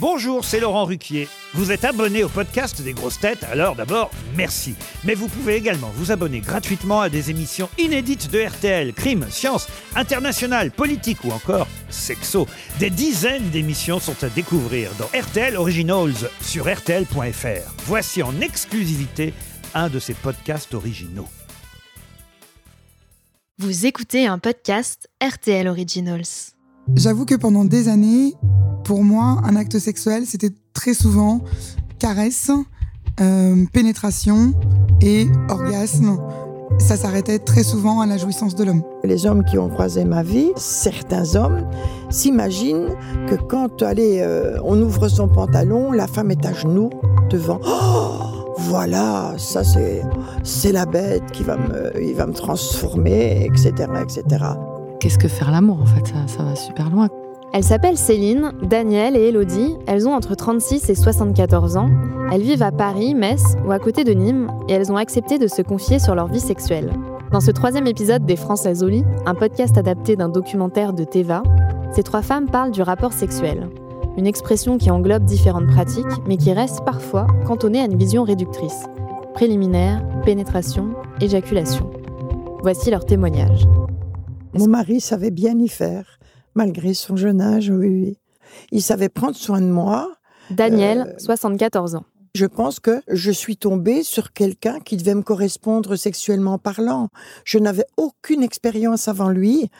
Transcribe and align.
Bonjour, 0.00 0.44
c'est 0.44 0.58
Laurent 0.58 0.86
Ruquier. 0.86 1.28
Vous 1.54 1.70
êtes 1.70 1.84
abonné 1.84 2.24
au 2.24 2.28
podcast 2.28 2.82
des 2.82 2.94
grosses 2.94 3.20
têtes, 3.20 3.44
alors 3.44 3.76
d'abord, 3.76 4.10
merci. 4.36 4.74
Mais 5.04 5.14
vous 5.14 5.28
pouvez 5.28 5.54
également 5.54 5.90
vous 5.94 6.10
abonner 6.10 6.40
gratuitement 6.40 7.00
à 7.00 7.08
des 7.08 7.30
émissions 7.30 7.68
inédites 7.78 8.28
de 8.28 8.40
RTL, 8.40 8.92
crime, 8.92 9.24
science, 9.30 9.68
international, 9.94 10.72
politique 10.72 11.22
ou 11.22 11.30
encore 11.30 11.68
sexo. 11.90 12.48
Des 12.80 12.90
dizaines 12.90 13.50
d'émissions 13.50 14.00
sont 14.00 14.24
à 14.24 14.28
découvrir 14.30 14.90
dans 14.98 15.06
RTL 15.16 15.56
Originals 15.56 16.28
sur 16.40 16.64
RTL.fr. 16.68 17.72
Voici 17.86 18.24
en 18.24 18.40
exclusivité 18.40 19.32
un 19.74 19.88
de 19.88 20.00
ces 20.00 20.14
podcasts 20.14 20.74
originaux. 20.74 21.28
Vous 23.58 23.86
écoutez 23.86 24.26
un 24.26 24.40
podcast 24.40 25.08
RTL 25.22 25.68
Originals. 25.68 26.24
J'avoue 26.96 27.24
que 27.26 27.36
pendant 27.36 27.64
des 27.64 27.88
années, 27.88 28.34
pour 28.84 29.02
moi, 29.02 29.40
un 29.44 29.56
acte 29.56 29.78
sexuel, 29.78 30.24
c'était 30.26 30.52
très 30.74 30.94
souvent 30.94 31.40
caresse, 31.98 32.50
euh, 33.20 33.64
pénétration 33.72 34.52
et 35.00 35.26
orgasme. 35.48 36.18
Ça 36.78 36.96
s'arrêtait 36.96 37.38
très 37.38 37.62
souvent 37.62 38.00
à 38.00 38.06
la 38.06 38.18
jouissance 38.18 38.54
de 38.54 38.64
l'homme. 38.64 38.82
Les 39.04 39.26
hommes 39.26 39.44
qui 39.44 39.58
ont 39.58 39.68
croisé 39.68 40.04
ma 40.04 40.22
vie, 40.22 40.50
certains 40.56 41.36
hommes 41.36 41.66
s'imaginent 42.10 42.88
que 43.28 43.36
quand 43.36 43.82
allez, 43.82 44.18
euh, 44.20 44.58
on 44.64 44.80
ouvre 44.80 45.08
son 45.08 45.28
pantalon, 45.28 45.92
la 45.92 46.06
femme 46.06 46.30
est 46.30 46.44
à 46.44 46.52
genoux 46.52 46.90
devant. 47.30 47.60
Oh, 47.64 48.54
voilà, 48.58 49.34
ça 49.38 49.64
c'est 49.64 50.02
c'est 50.42 50.72
la 50.72 50.84
bête 50.84 51.30
qui 51.32 51.42
va 51.42 51.56
me, 51.56 52.02
il 52.02 52.14
va 52.14 52.26
me 52.26 52.34
transformer, 52.34 53.46
etc., 53.46 53.88
etc. 54.02 54.44
Qu'est-ce 55.00 55.18
que 55.18 55.28
faire 55.28 55.50
l'amour 55.50 55.80
en 55.80 55.86
fait? 55.86 56.06
Ça, 56.08 56.26
ça 56.26 56.42
va 56.42 56.56
super 56.56 56.90
loin. 56.90 57.08
Elles 57.54 57.62
s'appellent 57.62 57.96
Céline, 57.96 58.50
Danielle 58.64 59.16
et 59.16 59.28
Elodie. 59.28 59.76
Elles 59.86 60.08
ont 60.08 60.12
entre 60.12 60.34
36 60.34 60.90
et 60.90 60.96
74 60.96 61.76
ans. 61.76 61.88
Elles 62.32 62.42
vivent 62.42 62.64
à 62.64 62.72
Paris, 62.72 63.14
Metz 63.14 63.44
ou 63.64 63.70
à 63.70 63.78
côté 63.78 64.02
de 64.02 64.12
Nîmes 64.12 64.50
et 64.68 64.72
elles 64.72 64.90
ont 64.90 64.96
accepté 64.96 65.38
de 65.38 65.46
se 65.46 65.62
confier 65.62 66.00
sur 66.00 66.16
leur 66.16 66.26
vie 66.26 66.40
sexuelle. 66.40 66.92
Dans 67.30 67.38
ce 67.38 67.52
troisième 67.52 67.86
épisode 67.86 68.26
des 68.26 68.34
Françaises 68.34 68.82
au 68.82 68.88
lit, 68.88 69.04
un 69.24 69.36
podcast 69.36 69.78
adapté 69.78 70.16
d'un 70.16 70.28
documentaire 70.28 70.92
de 70.92 71.04
Teva, 71.04 71.44
ces 71.92 72.02
trois 72.02 72.22
femmes 72.22 72.50
parlent 72.50 72.72
du 72.72 72.82
rapport 72.82 73.12
sexuel. 73.12 73.68
Une 74.16 74.26
expression 74.26 74.76
qui 74.76 74.90
englobe 74.90 75.24
différentes 75.24 75.68
pratiques, 75.68 76.04
mais 76.26 76.36
qui 76.36 76.52
reste 76.52 76.84
parfois 76.84 77.28
cantonnée 77.46 77.80
à 77.80 77.84
une 77.84 77.96
vision 77.96 78.24
réductrice. 78.24 78.86
Préliminaire, 79.32 80.04
pénétration, 80.24 80.88
éjaculation. 81.20 81.88
Voici 82.62 82.90
leur 82.90 83.06
témoignage. 83.06 83.68
Mon 84.54 84.66
mari 84.66 85.00
savait 85.00 85.30
bien 85.30 85.56
y 85.56 85.68
faire 85.68 86.18
malgré 86.54 86.94
son 86.94 87.16
jeune 87.16 87.40
âge, 87.40 87.70
oui, 87.70 87.88
oui. 87.88 88.18
Il 88.70 88.82
savait 88.82 89.08
prendre 89.08 89.36
soin 89.36 89.60
de 89.60 89.66
moi. 89.66 90.12
Daniel, 90.50 91.14
74 91.18 91.96
ans. 91.96 92.04
Je 92.34 92.46
pense 92.46 92.80
que 92.80 93.00
je 93.06 93.30
suis 93.30 93.56
tombée 93.56 94.02
sur 94.02 94.32
quelqu'un 94.32 94.80
qui 94.80 94.96
devait 94.96 95.14
me 95.14 95.22
correspondre 95.22 95.94
sexuellement 95.94 96.58
parlant. 96.58 97.08
Je 97.44 97.58
n'avais 97.58 97.86
aucune 97.96 98.42
expérience 98.42 99.06
avant 99.06 99.28
lui, 99.28 99.70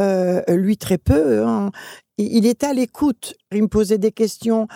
euh, 0.00 0.42
lui 0.48 0.76
très 0.76 0.98
peu. 0.98 1.44
Hein. 1.46 1.70
Il 2.18 2.46
était 2.46 2.66
à 2.66 2.72
l'écoute, 2.72 3.34
il 3.52 3.62
me 3.62 3.68
posait 3.68 3.98
des 3.98 4.10
questions, 4.10 4.66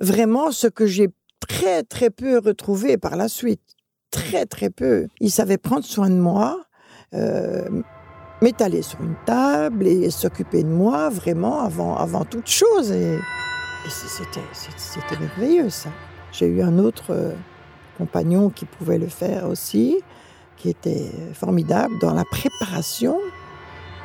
vraiment 0.00 0.52
ce 0.52 0.66
que 0.66 0.86
j'ai 0.86 1.08
très 1.40 1.82
très 1.82 2.10
peu 2.10 2.38
retrouvé 2.38 2.98
par 2.98 3.16
la 3.16 3.28
suite. 3.28 3.62
Très 4.10 4.44
très 4.44 4.68
peu. 4.68 5.08
Il 5.18 5.30
savait 5.30 5.56
prendre 5.56 5.84
soin 5.84 6.10
de 6.10 6.20
moi. 6.20 6.60
Euh, 7.14 7.82
m'étaler 8.42 8.82
sur 8.82 9.00
une 9.00 9.14
table 9.24 9.86
et 9.86 10.10
s'occuper 10.10 10.64
de 10.64 10.68
moi 10.68 11.08
vraiment 11.08 11.60
avant, 11.60 11.96
avant 11.96 12.24
toute 12.24 12.48
chose. 12.48 12.90
Et, 12.90 13.18
c'était 13.88 15.18
merveilleux 15.18 15.70
ça. 15.70 15.90
J'ai 16.32 16.46
eu 16.46 16.62
un 16.62 16.78
autre 16.78 17.10
euh, 17.10 17.32
compagnon 17.98 18.48
qui 18.48 18.64
pouvait 18.64 18.98
le 18.98 19.08
faire 19.08 19.48
aussi, 19.48 19.98
qui 20.56 20.68
était 20.68 21.10
formidable 21.34 21.92
dans 22.00 22.14
la 22.14 22.24
préparation 22.24 23.18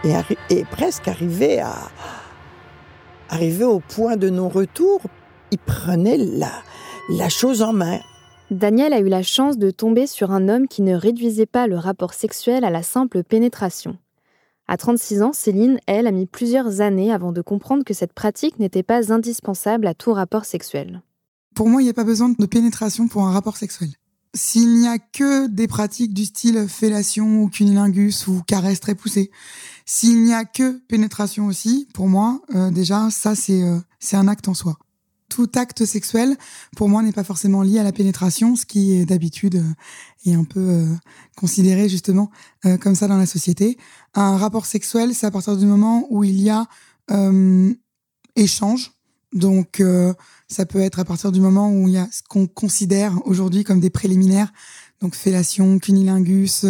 et, 0.04 0.14
et 0.50 0.66
presque 0.66 1.08
arrivé 1.08 1.60
à 1.60 1.76
arriver 3.30 3.66
au 3.66 3.80
point 3.80 4.18
de 4.18 4.30
non-retour. 4.30 5.02
Il 5.52 5.60
prenait 5.60 6.18
la, 6.18 6.52
la 7.10 7.30
chose 7.30 7.62
en 7.62 7.74
main. 7.74 8.00
Daniel 8.50 8.94
a 8.94 9.00
eu 9.00 9.10
la 9.10 9.24
chance 9.24 9.58
de 9.58 9.72
tomber 9.72 10.08
sur 10.08 10.32
un 10.32 10.50
homme 10.50 10.68
qui 10.68 10.82
ne 10.82 10.96
réduisait 10.96 11.46
pas 11.46 11.68
le 11.68 11.78
rapport 11.78 12.14
sexuel 12.14 12.64
à 12.66 12.70
la 12.70 12.82
simple 12.82 13.24
pénétration. 13.24 13.98
À 14.70 14.76
36 14.76 15.22
ans, 15.22 15.32
Céline, 15.34 15.80
elle, 15.88 16.08
a 16.08 16.12
mis 16.12 16.26
plusieurs 16.26 16.82
années 16.82 17.14
avant 17.14 17.32
de 17.32 17.42
comprendre 17.42 17.86
que 17.86 17.94
cette 17.94 18.12
pratique 18.12 18.60
n'était 18.60 18.84
pas 18.84 19.14
indispensable 19.14 19.88
à 19.88 19.94
tout 19.94 20.12
rapport 20.12 20.44
sexuel. 20.44 21.02
Pour 21.56 21.70
moi, 21.70 21.82
il 21.82 21.86
n'y 21.86 21.90
a 21.90 21.94
pas 21.94 22.04
besoin 22.04 22.30
de 22.30 22.46
pénétration 22.46 23.08
pour 23.08 23.24
un 23.24 23.32
rapport 23.32 23.56
sexuel. 23.56 23.90
S'il 24.36 24.78
n'y 24.78 24.88
a 24.88 25.00
que 25.00 25.48
des 25.48 25.68
pratiques 25.68 26.14
du 26.14 26.26
style 26.26 26.68
fellation 26.68 27.44
ou 27.44 27.50
cunilingus 27.50 28.28
ou 28.28 28.44
caresse 28.46 28.82
très 28.82 28.94
poussée, 28.94 29.32
s'il 29.86 30.24
n'y 30.24 30.34
a 30.34 30.44
que 30.44 30.80
pénétration 30.88 31.46
aussi, 31.46 31.88
pour 31.94 32.08
moi, 32.08 32.42
euh, 32.54 32.70
déjà, 32.70 33.10
ça, 33.10 33.34
euh, 33.50 33.80
c'est 34.00 34.18
un 34.18 34.28
acte 34.28 34.50
en 34.50 34.54
soi 34.54 34.78
tout 35.38 35.52
acte 35.54 35.86
sexuel, 35.86 36.36
pour 36.76 36.90
moi, 36.90 37.04
n'est 37.04 37.12
pas 37.12 37.24
forcément 37.24 37.62
lié 37.62 37.78
à 37.78 37.84
la 37.84 37.92
pénétration, 37.92 38.56
ce 38.56 38.66
qui 38.66 38.94
est 38.94 39.06
d'habitude 39.06 39.58
euh, 39.58 40.30
est 40.32 40.34
un 40.34 40.46
peu 40.46 40.60
euh, 40.60 40.96
considéré 41.36 41.90
justement 41.90 42.32
euh, 42.66 42.76
comme 42.78 42.96
ça 42.96 43.08
dans 43.08 43.18
la 43.18 43.28
société. 43.28 43.78
Un 44.16 44.38
rapport 44.38 44.66
sexuel, 44.66 45.14
c'est 45.14 45.28
à 45.28 45.32
partir 45.32 45.56
du 45.56 45.68
moment 45.68 46.08
où 46.10 46.24
il 46.24 46.42
y 46.42 46.50
a 46.50 46.66
échange. 48.36 48.94
Donc, 49.32 49.82
ça 50.48 50.66
peut 50.66 50.80
être 50.80 51.00
à 51.00 51.06
partir 51.06 51.32
du 51.32 51.40
moment 51.40 51.72
où 51.72 51.88
il 51.88 51.94
y 51.94 51.98
a 51.98 52.08
ce 52.12 52.22
qu'on 52.28 52.48
considère 52.48 53.14
aujourd'hui 53.26 53.64
comme 53.64 53.80
des 53.80 53.90
préliminaires, 53.90 54.52
donc 55.00 55.16
fellation, 55.16 55.80
cunilingus, 55.80 56.66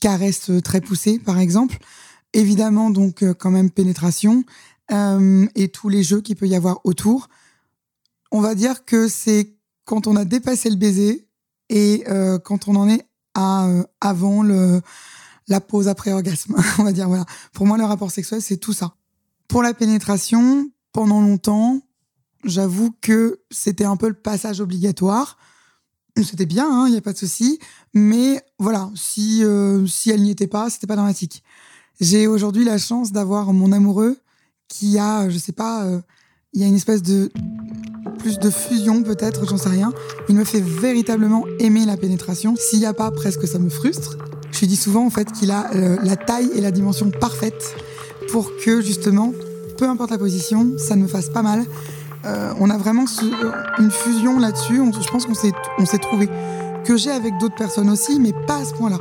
caresse 0.00 0.50
très 0.62 0.80
poussée, 0.80 1.18
par 1.18 1.40
exemple. 1.40 1.78
Évidemment, 2.32 2.90
donc 2.90 3.24
quand 3.38 3.50
même 3.50 3.70
pénétration 3.70 4.44
et 4.90 5.68
tous 5.68 5.88
les 5.88 6.04
jeux 6.04 6.20
qu'il 6.20 6.36
peut 6.36 6.46
y 6.46 6.54
avoir 6.54 6.80
autour 6.84 7.28
on 8.34 8.40
va 8.40 8.56
dire 8.56 8.84
que 8.84 9.06
c'est 9.06 9.54
quand 9.84 10.08
on 10.08 10.16
a 10.16 10.24
dépassé 10.24 10.68
le 10.68 10.74
baiser 10.74 11.28
et 11.68 12.02
euh, 12.08 12.40
quand 12.40 12.66
on 12.66 12.74
en 12.74 12.88
est 12.88 13.06
à 13.34 13.68
euh, 13.68 13.84
avant 14.00 14.42
le 14.42 14.82
la 15.46 15.60
pause 15.60 15.86
après 15.86 16.12
orgasme. 16.12 16.56
on 16.78 16.82
va 16.82 16.92
dire 16.92 17.06
voilà. 17.06 17.26
Pour 17.52 17.64
moi, 17.64 17.78
le 17.78 17.84
rapport 17.84 18.10
sexuel, 18.10 18.42
c'est 18.42 18.56
tout 18.56 18.72
ça. 18.72 18.96
Pour 19.46 19.62
la 19.62 19.72
pénétration, 19.72 20.68
pendant 20.92 21.20
longtemps, 21.20 21.80
j'avoue 22.42 22.92
que 23.00 23.40
c'était 23.52 23.84
un 23.84 23.96
peu 23.96 24.08
le 24.08 24.14
passage 24.14 24.60
obligatoire. 24.60 25.38
C'était 26.20 26.46
bien, 26.46 26.66
il 26.68 26.72
hein, 26.72 26.90
n'y 26.90 26.96
a 26.96 27.02
pas 27.02 27.12
de 27.12 27.18
souci. 27.18 27.60
Mais 27.92 28.44
voilà, 28.58 28.90
si 28.96 29.44
euh, 29.44 29.86
si 29.86 30.10
elle 30.10 30.22
n'y 30.22 30.30
était 30.32 30.48
pas, 30.48 30.70
c'était 30.70 30.88
pas 30.88 30.96
dramatique. 30.96 31.44
J'ai 32.00 32.26
aujourd'hui 32.26 32.64
la 32.64 32.78
chance 32.78 33.12
d'avoir 33.12 33.52
mon 33.52 33.70
amoureux 33.70 34.18
qui 34.66 34.98
a, 34.98 35.30
je 35.30 35.38
sais 35.38 35.52
pas, 35.52 35.86
il 36.52 36.60
y 36.60 36.64
a 36.64 36.66
une 36.66 36.74
espèce 36.74 37.02
de 37.02 37.30
plus 38.24 38.38
de 38.38 38.48
fusion 38.48 39.02
peut-être, 39.02 39.46
j'en 39.46 39.58
sais 39.58 39.68
rien. 39.68 39.92
Il 40.30 40.34
me 40.34 40.44
fait 40.44 40.62
véritablement 40.62 41.44
aimer 41.58 41.84
la 41.84 41.98
pénétration. 41.98 42.54
S'il 42.56 42.78
n'y 42.78 42.86
a 42.86 42.94
pas, 42.94 43.10
presque 43.10 43.46
ça 43.46 43.58
me 43.58 43.68
frustre. 43.68 44.16
Je 44.50 44.60
lui 44.60 44.66
dis 44.66 44.76
souvent 44.76 45.04
en 45.04 45.10
fait 45.10 45.30
qu'il 45.30 45.50
a 45.50 45.66
euh, 45.74 45.98
la 46.02 46.16
taille 46.16 46.50
et 46.54 46.62
la 46.62 46.70
dimension 46.70 47.10
parfaite 47.10 47.76
pour 48.32 48.50
que 48.64 48.80
justement, 48.80 49.34
peu 49.76 49.86
importe 49.86 50.10
la 50.10 50.16
position, 50.16 50.72
ça 50.78 50.96
ne 50.96 51.02
me 51.02 51.06
fasse 51.06 51.28
pas 51.28 51.42
mal. 51.42 51.64
Euh, 52.24 52.54
on 52.58 52.70
a 52.70 52.78
vraiment 52.78 53.04
une 53.78 53.90
fusion 53.90 54.38
là-dessus. 54.38 54.80
Je 55.02 55.08
pense 55.10 55.26
qu'on 55.26 55.34
s'est, 55.34 55.52
on 55.78 55.84
s'est 55.84 55.98
trouvé. 55.98 56.30
Que 56.86 56.96
j'ai 56.96 57.10
avec 57.10 57.36
d'autres 57.38 57.56
personnes 57.56 57.90
aussi, 57.90 58.18
mais 58.20 58.32
pas 58.46 58.56
à 58.56 58.64
ce 58.64 58.72
point-là. 58.72 59.00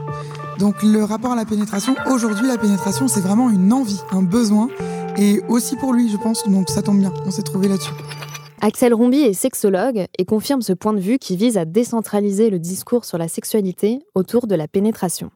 Donc 0.60 0.84
le 0.84 1.02
rapport 1.02 1.32
à 1.32 1.38
la 1.38 1.46
pénétration, 1.46 1.96
aujourd'hui 2.12 2.48
la 2.48 2.58
pénétration 2.58 3.08
c'est 3.08 3.22
vraiment 3.22 3.50
une 3.50 3.72
envie, 3.72 4.02
un 4.12 4.22
besoin. 4.22 4.68
Et 5.18 5.42
aussi 5.48 5.78
pour 5.78 5.94
lui 5.94 6.12
je 6.12 6.18
pense, 6.18 6.44
donc 6.46 6.70
ça 6.70 6.82
tombe 6.82 7.00
bien, 7.00 7.14
on 7.26 7.32
s'est 7.32 7.44
trouvé 7.44 7.70
là-dessus. 7.70 7.94
Axel 8.66 8.94
Rombi 8.94 9.18
est 9.18 9.34
sexologue 9.34 10.06
et 10.18 10.24
confirme 10.24 10.62
ce 10.62 10.72
point 10.72 10.94
de 10.94 11.00
vue 11.02 11.20
qui 11.20 11.36
vise 11.36 11.58
à 11.58 11.66
décentraliser 11.66 12.50
le 12.50 12.60
discours 12.60 13.04
sur 13.04 13.18
la 13.18 13.28
sexualité 13.28 14.00
autour 14.16 14.48
de 14.48 14.56
la 14.56 14.70
pénétration. 14.70 15.32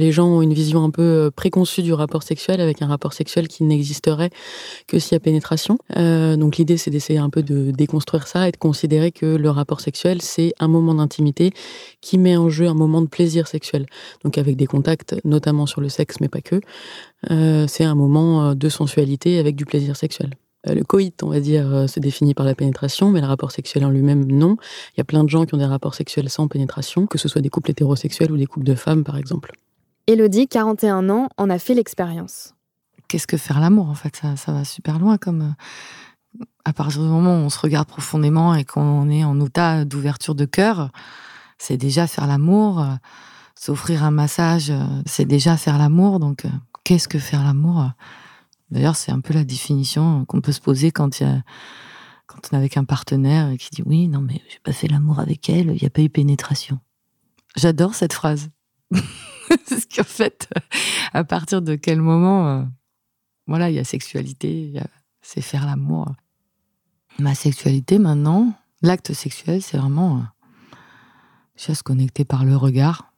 Les 0.00 0.10
gens 0.10 0.26
ont 0.26 0.42
une 0.42 0.52
vision 0.52 0.82
un 0.82 0.90
peu 0.90 1.02
euh, 1.02 1.30
préconçue 1.30 1.82
du 1.82 1.92
rapport 1.92 2.24
sexuel, 2.24 2.60
avec 2.60 2.82
un 2.82 2.88
rapport 2.88 3.12
sexuel 3.12 3.46
qui 3.46 3.62
n'existerait 3.62 4.30
que 4.88 4.98
s'il 4.98 5.12
y 5.12 5.14
a 5.14 5.20
pénétration. 5.20 5.78
Euh, 5.96 6.34
donc 6.34 6.56
l'idée, 6.56 6.76
c'est 6.76 6.90
d'essayer 6.90 7.20
un 7.20 7.30
peu 7.30 7.44
de 7.44 7.70
déconstruire 7.70 8.26
ça 8.26 8.48
et 8.48 8.50
de 8.50 8.56
considérer 8.56 9.12
que 9.12 9.26
le 9.26 9.50
rapport 9.50 9.80
sexuel, 9.80 10.20
c'est 10.20 10.52
un 10.58 10.66
moment 10.66 10.96
d'intimité 10.96 11.52
qui 12.00 12.18
met 12.18 12.36
en 12.36 12.50
jeu 12.50 12.66
un 12.66 12.74
moment 12.74 13.00
de 13.00 13.06
plaisir 13.06 13.46
sexuel. 13.46 13.86
Donc 14.24 14.38
avec 14.38 14.56
des 14.56 14.66
contacts, 14.66 15.14
notamment 15.24 15.66
sur 15.66 15.80
le 15.80 15.88
sexe, 15.88 16.16
mais 16.20 16.28
pas 16.28 16.40
que. 16.40 16.60
Euh, 17.30 17.68
c'est 17.68 17.84
un 17.84 17.94
moment 17.94 18.56
de 18.56 18.68
sensualité 18.68 19.38
avec 19.38 19.54
du 19.54 19.66
plaisir 19.66 19.94
sexuel. 19.94 20.30
Euh, 20.68 20.74
le 20.74 20.84
coït, 20.84 21.22
on 21.22 21.28
va 21.28 21.40
dire, 21.40 21.72
euh, 21.72 21.86
se 21.86 21.98
définit 21.98 22.34
par 22.34 22.46
la 22.46 22.54
pénétration, 22.54 23.10
mais 23.10 23.20
le 23.20 23.26
rapport 23.26 23.50
sexuel 23.50 23.84
en 23.84 23.90
lui-même, 23.90 24.24
non. 24.24 24.56
Il 24.94 24.98
y 24.98 25.00
a 25.00 25.04
plein 25.04 25.24
de 25.24 25.28
gens 25.28 25.44
qui 25.44 25.54
ont 25.54 25.58
des 25.58 25.64
rapports 25.64 25.94
sexuels 25.94 26.28
sans 26.30 26.48
pénétration, 26.48 27.06
que 27.06 27.18
ce 27.18 27.28
soit 27.28 27.40
des 27.40 27.48
couples 27.48 27.70
hétérosexuels 27.70 28.30
ou 28.30 28.36
des 28.36 28.46
couples 28.46 28.66
de 28.66 28.74
femmes, 28.74 29.04
par 29.04 29.16
exemple. 29.16 29.52
Elodie, 30.06 30.48
41 30.48 31.10
ans, 31.10 31.28
en 31.36 31.50
a 31.50 31.58
fait 31.58 31.74
l'expérience. 31.74 32.54
Qu'est-ce 33.08 33.26
que 33.26 33.36
faire 33.36 33.60
l'amour, 33.60 33.88
en 33.88 33.94
fait? 33.94 34.20
Ça, 34.36 34.52
va 34.52 34.64
super 34.64 34.98
loin 34.98 35.18
comme, 35.18 35.54
à 36.64 36.72
partir 36.72 37.02
du 37.02 37.08
moment 37.08 37.34
où 37.34 37.40
on 37.40 37.50
se 37.50 37.58
regarde 37.58 37.88
profondément 37.88 38.54
et 38.54 38.64
qu'on 38.64 39.10
est 39.10 39.24
en 39.24 39.40
état 39.40 39.84
d'ouverture 39.84 40.34
de 40.34 40.44
cœur, 40.44 40.90
c'est 41.58 41.76
déjà 41.76 42.06
faire 42.06 42.26
l'amour. 42.26 42.84
S'offrir 43.54 44.02
un 44.02 44.10
massage, 44.10 44.72
c'est 45.06 45.24
déjà 45.24 45.56
faire 45.56 45.78
l'amour. 45.78 46.18
Donc, 46.20 46.46
qu'est-ce 46.84 47.06
que 47.06 47.18
faire 47.18 47.44
l'amour? 47.44 47.90
D'ailleurs, 48.72 48.96
c'est 48.96 49.12
un 49.12 49.20
peu 49.20 49.34
la 49.34 49.44
définition 49.44 50.24
qu'on 50.24 50.40
peut 50.40 50.52
se 50.52 50.60
poser 50.60 50.90
quand, 50.90 51.20
y 51.20 51.24
a, 51.24 51.42
quand 52.26 52.40
on 52.50 52.56
est 52.56 52.58
avec 52.58 52.76
un 52.76 52.84
partenaire 52.84 53.56
qui 53.58 53.68
dit 53.70 53.82
oui, 53.84 54.08
non, 54.08 54.20
mais 54.20 54.40
j'ai 54.48 54.58
pas 54.60 54.72
fait 54.72 54.88
l'amour 54.88 55.20
avec 55.20 55.48
elle, 55.50 55.68
il 55.68 55.80
n'y 55.80 55.86
a 55.86 55.90
pas 55.90 56.02
eu 56.02 56.08
pénétration. 56.08 56.80
J'adore 57.54 57.94
cette 57.94 58.14
phrase. 58.14 58.50
Parce 58.90 59.86
qu'en 59.94 60.04
fait, 60.04 60.48
à 61.12 61.22
partir 61.22 61.60
de 61.60 61.74
quel 61.74 62.00
moment, 62.00 62.66
voilà, 63.46 63.68
il 63.68 63.76
y 63.76 63.78
a 63.78 63.84
sexualité, 63.84 64.80
c'est 65.20 65.42
faire 65.42 65.66
l'amour. 65.66 66.10
Ma 67.18 67.34
sexualité 67.34 67.98
maintenant, 67.98 68.54
l'acte 68.80 69.12
sexuel, 69.12 69.60
c'est 69.62 69.76
vraiment 69.76 70.18
euh, 71.68 71.74
se 71.74 71.82
connecter 71.82 72.24
par 72.24 72.46
le 72.46 72.56
regard. 72.56 73.11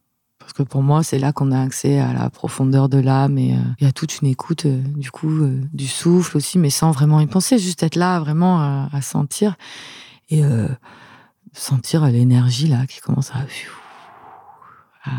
Parce 0.45 0.53
que 0.53 0.61
pour 0.61 0.83
moi, 0.83 1.01
c'est 1.01 1.17
là 1.17 1.33
qu'on 1.33 1.51
a 1.51 1.59
accès 1.59 1.97
à 1.97 2.13
la 2.13 2.29
profondeur 2.29 2.87
de 2.87 2.99
l'âme 2.99 3.39
et 3.39 3.55
euh, 3.55 3.83
y 3.83 3.87
a 3.87 3.91
toute 3.91 4.21
une 4.21 4.27
écoute, 4.27 4.67
euh, 4.67 4.79
du 4.95 5.09
coup, 5.09 5.41
euh, 5.41 5.59
du 5.73 5.87
souffle 5.87 6.37
aussi, 6.37 6.59
mais 6.59 6.69
sans 6.69 6.91
vraiment 6.91 7.19
y 7.19 7.25
penser, 7.25 7.57
juste 7.57 7.81
être 7.81 7.95
là, 7.95 8.19
vraiment 8.19 8.61
à 8.61 9.01
sentir. 9.01 9.55
Et 10.29 10.43
sentir 11.53 12.05
l'énergie 12.05 12.67
là 12.67 12.85
qui 12.85 12.99
commence 12.99 13.31
à, 13.31 13.45
à, 15.05 15.11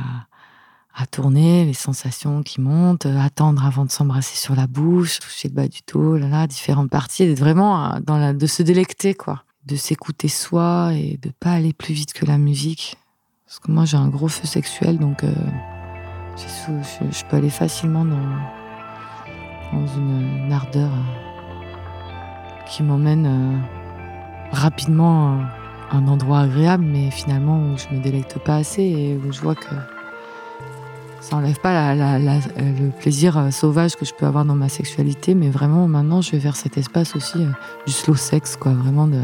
à, 0.95 1.07
tourner, 1.07 1.65
les 1.65 1.75
sensations 1.75 2.45
qui 2.45 2.61
montent, 2.61 3.07
attendre 3.07 3.65
avant 3.65 3.85
de 3.85 3.91
s'embrasser 3.91 4.37
sur 4.37 4.55
la 4.55 4.69
bouche, 4.69 5.19
toucher 5.19 5.49
le 5.49 5.55
bas 5.55 5.67
du 5.67 5.81
dos, 5.93 6.17
là, 6.17 6.29
là, 6.29 6.47
différentes 6.47 6.91
parties, 6.91 7.27
d'être 7.27 7.41
vraiment 7.41 7.99
dans 8.01 8.19
la, 8.19 8.33
de 8.33 8.47
se 8.47 8.63
délecter, 8.63 9.15
quoi, 9.15 9.43
de 9.65 9.75
s'écouter 9.75 10.29
soi 10.29 10.93
et 10.95 11.19
de 11.21 11.31
pas 11.31 11.51
aller 11.51 11.73
plus 11.73 11.95
vite 11.95 12.13
que 12.13 12.27
la 12.27 12.39
musique 12.39 12.97
parce 13.47 13.61
que 13.61 13.71
moi, 13.71 13.85
j'ai 13.85 13.97
un 13.97 14.09
gros 14.09 14.27
feu 14.27 14.45
sexuel, 14.45 14.99
donc 14.99 15.23
euh, 15.23 15.33
je, 16.37 17.25
peux 17.27 17.37
aller 17.37 17.51
facilement 17.51 18.05
dans, 18.05 18.17
dans 19.73 19.87
une, 19.87 20.53
ardeur 20.53 20.91
euh, 20.91 22.65
qui 22.67 22.83
m'emmène 22.83 23.27
euh, 23.27 23.57
rapidement 24.51 25.39
à 25.93 25.97
un 25.97 26.09
endroit 26.09 26.41
agréable, 26.41 26.85
mais 26.85 27.13
finalement 27.13 27.61
où 27.61 27.77
je 27.79 27.95
me 27.95 28.03
délecte 28.03 28.37
pas 28.41 28.57
assez 28.57 28.83
et 28.83 29.17
où 29.17 29.33
je 29.33 29.41
vois 29.41 29.55
que 29.55 29.75
ça 31.21 31.37
enlève 31.37 31.61
pas 31.61 31.95
le 31.95 32.91
plaisir 32.91 33.53
sauvage 33.53 33.95
que 33.95 34.05
je 34.05 34.13
peux 34.13 34.27
avoir 34.27 34.45
dans 34.45 34.57
ma 34.57 34.69
sexualité, 34.69 35.37
mais 35.37 35.51
vraiment 35.51 35.87
maintenant 35.87 36.21
je 36.21 36.33
vais 36.33 36.39
vers 36.39 36.57
cet 36.57 36.79
espace 36.79 37.15
aussi 37.15 37.39
du 37.87 37.93
slow 37.93 38.17
sex, 38.17 38.57
quoi, 38.57 38.73
vraiment 38.73 39.07
de 39.07 39.21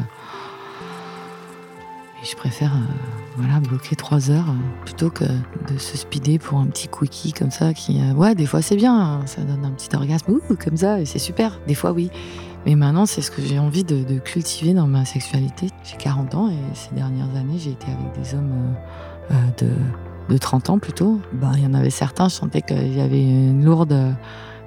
je 2.23 2.37
préfère 2.37 2.73
euh, 2.73 3.37
voilà, 3.37 3.61
bloquer 3.61 3.97
trois 3.97 4.31
heures 4.31 4.49
euh, 4.49 4.85
plutôt 4.85 5.11
que 5.11 5.25
de 5.25 5.79
se 5.79 5.97
speeder 5.97 6.39
pour 6.39 6.59
un 6.59 6.67
petit 6.67 6.89
quickie 6.89 7.33
comme 7.33 7.51
ça 7.51 7.75
qui, 7.75 8.01
euh, 8.01 8.15
ouais, 8.15 8.35
des 8.35 8.47
fois 8.47 8.63
c'est 8.63 8.77
bien, 8.77 8.95
hein, 8.95 9.27
ça 9.27 9.43
donne 9.43 9.65
un 9.65 9.71
petit 9.71 9.95
orgasme, 9.95 10.33
ouh, 10.33 10.57
comme 10.57 10.77
ça, 10.77 11.01
et 11.01 11.05
c'est 11.05 11.19
super. 11.19 11.59
Des 11.67 11.75
fois, 11.75 11.93
oui. 11.93 12.11
Mais 12.65 12.77
maintenant, 12.77 13.07
c'est 13.07 13.23
ce 13.23 13.33
que 13.33 13.43
j'ai 13.43 13.59
envie 13.59 13.83
de, 13.83 14.19
cultiver 14.21 14.73
dans 14.73 14.87
ma 14.87 15.05
sexualité. 15.05 15.67
J'ai 15.83 15.97
40 15.97 16.35
ans 16.37 16.49
et 16.49 16.75
ces 16.75 16.95
dernières 16.95 17.35
années, 17.37 17.59
j'ai 17.59 17.73
été 17.73 17.87
avec 17.87 18.23
des 18.23 18.37
hommes 18.37 18.77
de, 19.59 19.69
de 20.29 20.39
30 20.39 20.71
ans 20.71 20.79
plutôt. 20.79 21.21
Ben, 21.33 21.51
il 21.57 21.65
y 21.65 21.67
en 21.67 21.75
avait 21.75 21.91
certains, 21.91 22.29
je 22.29 22.35
sentais 22.35 22.63
qu'il 22.63 22.97
y 22.97 23.01
avait 23.01 23.21
une 23.21 23.65
lourde 23.65 24.15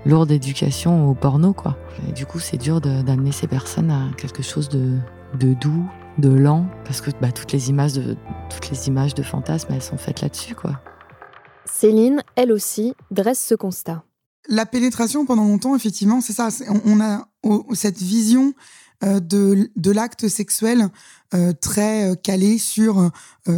lourde 0.05 0.29
éducation 0.29 1.09
au 1.09 1.13
porno, 1.13 1.53
quoi. 1.53 1.77
Du 2.13 2.25
coup, 2.25 2.39
c'est 2.39 2.57
dur 2.57 2.81
d'amener 2.81 3.31
ces 3.31 3.47
personnes 3.47 3.89
à 3.89 4.01
quelque 4.17 4.43
chose 4.43 4.67
de, 4.67 4.97
de 5.39 5.53
doux, 5.53 5.85
de 6.17 6.29
lent, 6.29 6.67
parce 6.83 7.01
que 7.01 7.11
bah, 7.21 7.31
toutes 7.31 7.51
les 7.51 7.69
images 7.69 7.93
de 7.93 8.15
toutes 8.49 8.69
les 8.69 8.87
images 8.87 9.13
de 9.13 9.23
fantasmes, 9.23 9.73
elles 9.73 9.81
sont 9.81 9.97
faites 9.97 10.21
là-dessus, 10.21 10.55
quoi. 10.55 10.79
Céline, 11.65 12.23
elle 12.35 12.51
aussi, 12.51 12.93
dresse 13.11 13.43
ce 13.43 13.55
constat. 13.55 14.03
La 14.47 14.65
pénétration, 14.65 15.25
pendant 15.25 15.43
longtemps, 15.45 15.75
effectivement, 15.75 16.21
c'est 16.21 16.33
ça. 16.33 16.49
On 16.85 17.01
a 17.01 17.27
cette 17.73 17.97
vision 17.97 18.53
euh, 19.03 19.19
de, 19.19 19.69
de 19.75 19.91
l'acte 19.91 20.27
sexuel 20.27 20.87
euh, 21.33 21.51
très 21.51 22.11
euh, 22.11 22.15
calé 22.15 22.57
sur 22.57 23.11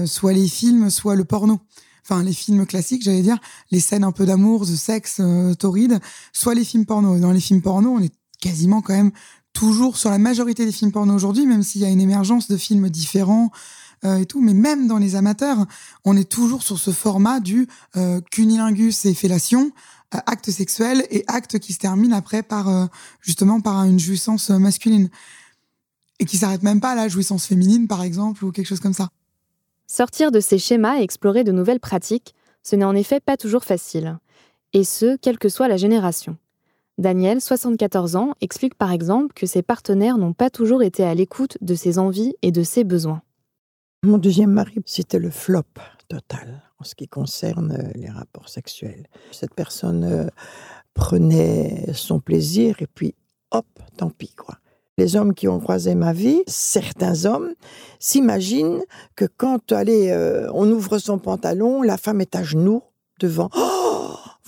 soit 0.06 0.34
les 0.34 0.48
films, 0.48 0.90
soit 0.90 1.16
le 1.16 1.26
porno. 1.26 1.60
Enfin, 2.04 2.24
les 2.24 2.34
films 2.34 2.66
classiques, 2.66 3.04
j'allais 3.04 3.22
dire, 3.22 3.38
les 3.70 3.82
scènes 3.82 4.06
un 4.06 4.14
peu 4.14 4.26
d'amour, 4.26 4.62
de 4.62 4.76
sexe 4.76 5.22
torride, 5.60 6.00
soit 6.32 6.56
les 6.56 6.64
films 6.64 6.86
porno. 6.86 7.20
Dans 7.20 7.34
les 7.34 7.42
films 7.42 7.62
porno, 7.62 7.92
on 7.92 8.00
est 8.00 8.14
quasiment 8.40 8.82
quand 8.82 8.94
même 8.94 9.12
toujours 9.58 9.98
sur 9.98 10.12
la 10.12 10.20
majorité 10.20 10.66
des 10.66 10.72
films 10.72 10.92
porno 10.92 11.16
aujourd'hui, 11.16 11.48
même 11.48 11.64
s'il 11.64 11.82
y 11.82 11.86
a 11.86 11.90
une 11.90 12.00
émergence 12.00 12.48
de 12.48 12.58
films 12.58 12.92
différents 12.92 13.50
euh, 14.06 14.18
et 14.18 14.28
tout, 14.28 14.40
mais 14.40 14.54
même 14.54 14.88
dans 14.88 15.00
les 15.00 15.16
amateurs, 15.16 15.66
on 16.06 16.16
est 16.16 16.30
toujours 16.30 16.62
sur 16.62 16.78
ce 16.78 16.92
format 16.92 17.40
du 17.40 17.68
euh, 17.96 18.22
cunilingus 18.32 19.06
et 19.06 19.16
fellation, 19.16 19.72
euh, 20.14 20.20
acte 20.28 20.52
sexuel 20.52 21.08
et 21.10 21.24
acte 21.26 21.58
qui 21.58 21.74
se 21.74 21.80
termine 21.80 22.14
après 22.14 22.44
par 22.44 22.88
justement 23.20 23.60
par 23.60 23.84
une 23.86 24.00
jouissance 24.00 24.52
masculine 24.52 25.10
et 26.20 26.26
qui 26.26 26.38
s'arrête 26.38 26.62
même 26.62 26.80
pas 26.80 26.92
à 26.92 26.96
la 26.96 27.08
jouissance 27.08 27.48
féminine 27.48 27.88
par 27.88 28.04
exemple 28.04 28.46
ou 28.46 28.52
quelque 28.52 28.68
chose 28.68 28.80
comme 28.80 28.94
ça. 28.94 29.10
Sortir 29.88 30.30
de 30.30 30.40
ces 30.40 30.60
schémas 30.60 31.00
et 31.00 31.04
explorer 31.04 31.44
de 31.44 31.52
nouvelles 31.52 31.80
pratiques, 31.80 32.36
ce 32.62 32.76
n'est 32.76 32.86
en 32.86 32.96
effet 32.96 33.20
pas 33.20 33.38
toujours 33.38 33.64
facile, 33.64 34.20
et 34.74 34.84
ce, 34.84 35.18
quelle 35.18 35.40
que 35.40 35.50
soit 35.50 35.68
la 35.68 35.78
génération. 35.78 36.38
Daniel, 36.98 37.42
74 37.42 38.16
ans, 38.16 38.34
explique 38.42 38.76
par 38.76 38.92
exemple 38.92 39.34
que 39.36 39.46
ses 39.46 39.62
partenaires 39.62 40.18
n'ont 40.18 40.34
pas 40.34 40.50
toujours 40.50 40.82
été 40.82 41.04
à 41.04 41.14
l'écoute 41.14 41.58
de 41.62 41.76
ses 41.76 42.00
envies 42.00 42.36
et 42.42 42.52
de 42.52 42.64
ses 42.64 42.84
besoins. 42.84 43.22
Mon 44.04 44.18
deuxième 44.18 44.52
mari, 44.52 44.76
c'était 44.86 45.20
le 45.20 45.30
flop 45.30 45.64
total 46.08 46.64
en 46.80 46.84
ce 46.84 46.96
qui 46.96 47.08
concerne 47.08 47.72
euh, 47.72 47.92
les 47.96 48.10
rapports 48.10 48.50
sexuels. 48.50 49.08
Cette 49.32 49.54
personne 49.54 50.04
euh, 50.04 50.28
prenait 50.94 51.88
son 51.94 52.20
plaisir 52.20 52.78
et 52.82 52.88
puis 52.88 53.16
hop, 53.52 53.66
tant 53.98 54.10
pis 54.10 54.34
quoi. 54.34 54.56
Les 55.00 55.16
hommes 55.16 55.36
qui 55.36 55.48
ont 55.48 55.60
croisé 55.60 55.94
ma 55.94 56.12
vie, 56.12 56.42
certains 56.48 57.26
hommes 57.26 57.54
s'imaginent 58.00 58.82
que 59.16 59.26
quand 59.26 59.72
euh, 59.72 60.50
on 60.54 60.72
ouvre 60.72 60.98
son 60.98 61.20
pantalon, 61.20 61.84
la 61.84 61.98
femme 61.98 62.22
est 62.22 62.36
à 62.36 62.42
genoux 62.42 62.82
devant. 63.20 63.50
Oh 63.56 63.87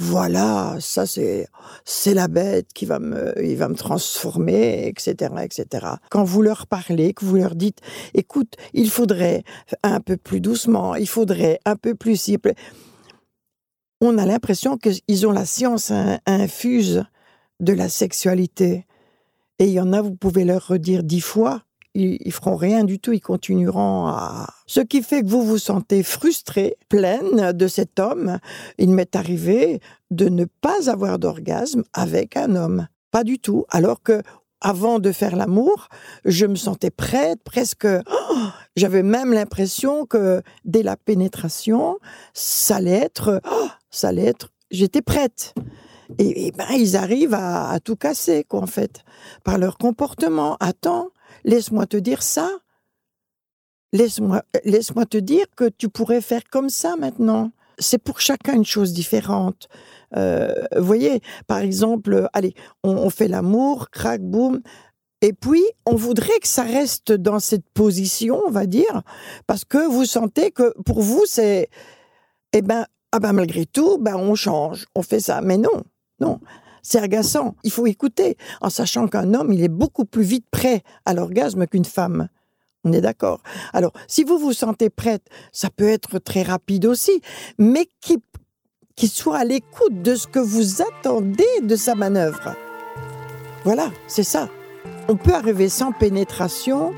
voilà, 0.02 0.78
ça 0.80 1.06
c'est 1.06 1.48
c'est 1.84 2.14
la 2.14 2.30
bête 2.30 2.72
qui 2.74 2.86
va 2.86 3.00
me 3.00 3.34
il 3.44 3.58
va 3.58 3.68
me 3.68 3.76
transformer, 3.76 4.88
etc., 4.88 5.34
etc. 5.44 5.88
Quand 6.10 6.24
vous 6.24 6.42
leur 6.42 6.68
parlez, 6.68 7.14
que 7.14 7.26
vous 7.26 7.36
leur 7.36 7.54
dites, 7.54 7.80
écoute, 8.14 8.54
il 8.74 8.90
faudrait 8.90 9.44
un 9.84 10.00
peu 10.00 10.16
plus 10.16 10.40
doucement, 10.40 10.96
il 10.96 11.08
faudrait 11.08 11.60
un 11.66 11.76
peu 11.76 11.96
plus 11.96 12.16
simple. 12.16 12.54
On 14.00 14.18
a 14.18 14.26
l'impression 14.26 14.78
qu'ils 14.78 15.28
ont 15.28 15.34
la 15.34 15.46
science 15.46 15.92
infuse 16.26 17.04
de 17.60 17.74
la 17.74 17.90
sexualité. 17.90 18.86
Et 19.60 19.66
il 19.66 19.72
y 19.72 19.82
en 19.82 19.92
a, 19.92 20.02
vous 20.02 20.16
pouvez 20.16 20.46
leur 20.46 20.66
redire 20.66 21.04
dix 21.04 21.20
fois, 21.20 21.64
ils, 21.96 22.32
feront 22.32 22.56
rien 22.56 22.84
du 22.84 23.00
tout, 23.00 23.14
ils 23.14 23.20
continueront 23.20 24.08
à... 24.08 24.48
Ce 24.68 24.80
qui 24.80 25.02
fait 25.02 25.22
que 25.22 25.28
vous 25.28 25.44
vous 25.44 25.58
sentez 25.58 26.04
frustré, 26.04 26.78
pleine 26.88 27.52
de 27.52 27.68
cet 27.68 28.00
homme. 28.00 28.38
Il 28.78 28.92
m'est 28.92 29.16
arrivé 29.16 29.82
de 30.12 30.30
ne 30.30 30.46
pas 30.46 30.90
avoir 30.90 31.20
d'orgasme 31.20 31.84
avec 31.94 32.38
un 32.38 32.56
homme. 32.56 32.88
Pas 33.12 33.24
du 33.24 33.40
tout. 33.40 33.66
Alors 33.70 34.04
que 34.04 34.22
avant 34.62 35.00
de 35.00 35.12
faire 35.12 35.36
l'amour, 35.36 35.88
je 36.26 36.46
me 36.46 36.56
sentais 36.56 36.92
prête, 36.92 37.42
presque. 37.44 37.88
Oh, 37.88 38.36
j'avais 38.76 39.04
même 39.04 39.34
l'impression 39.34 40.06
que 40.06 40.42
dès 40.66 40.84
la 40.84 40.98
pénétration, 40.98 41.98
ça 42.34 42.78
allait 42.78 42.92
être. 42.92 43.42
Oh, 43.50 43.68
ça 43.90 44.10
allait 44.10 44.26
être. 44.26 44.50
J'étais 44.70 45.02
prête. 45.02 45.56
Et, 46.18 46.52
ben, 46.52 46.66
ils 46.72 46.98
arrivent 46.98 47.36
à, 47.36 47.70
à, 47.70 47.80
tout 47.80 47.96
casser, 47.96 48.44
quoi, 48.44 48.62
en 48.62 48.68
fait, 48.68 49.04
par 49.44 49.58
leur 49.58 49.78
comportement. 49.78 50.58
Attends, 50.60 51.10
Laisse-moi 51.44 51.86
te 51.86 51.98
dire 51.98 52.24
ça. 52.24 52.50
Laisse-moi 53.92 54.44
laisse 54.64 54.92
te 55.10 55.18
dire 55.18 55.46
que 55.56 55.70
tu 55.70 55.90
pourrais 55.90 56.22
faire 56.22 56.44
comme 56.52 56.70
ça 56.70 56.96
maintenant. 56.96 57.52
C'est 57.80 57.98
pour 57.98 58.20
chacun 58.20 58.54
une 58.54 58.66
chose 58.66 58.94
différente. 58.94 59.68
Euh, 60.16 60.54
vous 60.76 60.86
voyez, 60.86 61.22
par 61.48 61.60
exemple, 61.60 62.28
allez, 62.34 62.54
on, 62.84 63.10
fait 63.10 63.28
l'amour, 63.28 63.90
crac, 63.90 64.22
boum, 64.22 64.62
et 65.22 65.34
puis, 65.34 65.64
on 65.86 65.96
voudrait 65.96 66.40
que 66.40 66.48
ça 66.48 66.64
reste 66.64 67.12
dans 67.12 67.40
cette 67.40 67.68
position, 67.72 68.42
on 68.48 68.52
va 68.52 68.66
dire, 68.66 69.02
parce 69.48 69.66
que 69.66 69.86
vous 69.86 70.06
sentez 70.06 70.52
que 70.52 70.74
pour 70.84 71.02
vous, 71.02 71.24
c'est, 71.26 71.70
eh 72.54 72.62
ben, 72.62 72.86
ah 73.12 73.20
ben 73.20 73.34
malgré 73.34 73.66
tout, 73.66 73.98
ben 73.98 74.16
on 74.16 74.36
change, 74.36 74.86
on 74.96 75.02
fait 75.02 75.20
ça. 75.20 75.42
Mais 75.42 75.58
non, 75.58 75.84
non. 76.22 76.40
C'est 76.82 77.00
agaçant. 77.00 77.56
Il 77.64 77.72
faut 77.72 77.88
écouter, 77.88 78.38
en 78.62 78.70
sachant 78.70 79.08
qu'un 79.08 79.34
homme, 79.34 79.52
il 79.54 79.64
est 79.64 79.68
beaucoup 79.70 80.06
plus 80.06 80.24
vite 80.24 80.46
prêt 80.50 80.84
à 81.06 81.14
l'orgasme 81.14 81.68
qu'une 81.68 81.86
femme. 81.86 82.30
On 82.84 82.94
est 82.94 83.02
d'accord. 83.02 83.42
Alors, 83.74 83.92
si 84.08 84.24
vous 84.24 84.38
vous 84.38 84.54
sentez 84.54 84.90
prête, 84.90 85.28
ça 85.52 85.70
peut 85.70 85.90
être 85.90 86.20
très 86.20 86.44
rapide 86.44 86.86
aussi, 86.86 87.22
mais 87.58 87.88
qui, 88.00 88.24
qui 88.96 89.08
soit 89.08 89.40
à 89.40 89.44
l'écoute 89.44 90.02
de 90.02 90.16
ce 90.16 90.28
que 90.28 90.40
vous 90.40 90.82
attendez 90.82 91.62
de 91.62 91.76
sa 91.76 91.96
manœuvre. 91.96 92.56
Voilà, 93.66 93.92
c'est 94.08 94.24
ça. 94.24 94.50
On 95.10 95.18
peut 95.18 95.34
arriver 95.34 95.68
sans 95.68 95.92
pénétration 95.92 96.94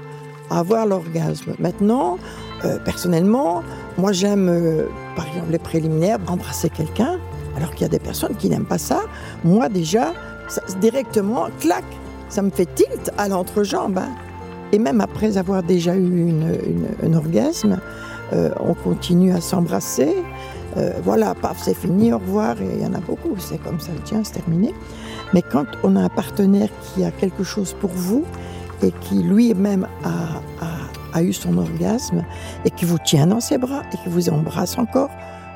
à 0.52 0.60
avoir 0.60 0.86
l'orgasme. 0.86 1.56
Maintenant, 1.58 2.20
euh, 2.64 2.78
personnellement, 2.78 3.64
moi 3.98 4.12
j'aime, 4.12 4.50
euh, 4.50 4.88
par 5.16 5.28
exemple, 5.28 5.52
les 5.52 5.60
préliminaires, 5.60 6.20
embrasser 6.28 6.70
quelqu'un, 6.70 7.20
alors 7.56 7.72
qu'il 7.72 7.82
y 7.82 7.86
a 7.86 7.90
des 7.90 8.00
personnes 8.00 8.36
qui 8.36 8.50
n'aiment 8.50 8.66
pas 8.66 8.78
ça. 8.78 9.02
Moi 9.44 9.70
déjà, 9.70 10.14
directement, 10.80 11.48
clac, 11.60 11.84
ça 12.30 12.42
me 12.42 12.50
fait 12.50 12.68
tilt 12.76 13.12
à 13.18 13.28
l'entrejambe. 13.28 13.98
Hein. 13.98 14.10
Et 14.72 14.80
même 14.80 15.02
après 15.02 15.38
avoir 15.38 15.64
déjà 15.64 15.96
eu 15.96 16.34
un 17.04 17.14
orgasme, 17.14 17.80
euh, 18.34 18.50
on 18.60 18.74
continue 18.74 19.34
à 19.34 19.42
s'embrasser. 19.42 20.16
Euh, 20.78 20.94
voilà, 21.04 21.36
paf, 21.36 21.62
c'est 21.62 21.76
fini, 21.76 22.14
au 22.14 22.20
revoir. 22.20 22.62
Et 22.62 22.70
il 22.76 22.82
y 22.82 22.86
en 22.86 22.94
a 22.94 23.00
beaucoup, 23.00 23.36
c'est 23.38 23.62
comme 23.62 23.80
ça, 23.80 23.92
tiens, 24.06 24.22
c'est 24.24 24.34
terminé. 24.34 24.74
Mais 25.34 25.42
quand 25.42 25.66
on 25.84 25.96
a 25.96 26.02
un 26.02 26.10
partenaire 26.10 26.70
qui 26.82 27.04
a 27.04 27.12
quelque 27.12 27.44
chose 27.44 27.76
pour 27.80 27.90
vous 27.90 28.24
et 28.82 28.92
qui 29.02 29.16
lui-même 29.24 29.88
a, 30.04 31.22
eu 31.22 31.34
son 31.34 31.58
orgasme 31.58 32.24
et 32.64 32.72
qui 32.72 32.86
vous 32.86 32.98
tient 32.98 33.28
dans 33.28 33.42
ses 33.42 33.58
bras 33.58 33.82
et 33.94 33.98
qui 33.98 34.08
vous 34.08 34.30
embrasse 34.30 34.78
encore, 34.78 35.10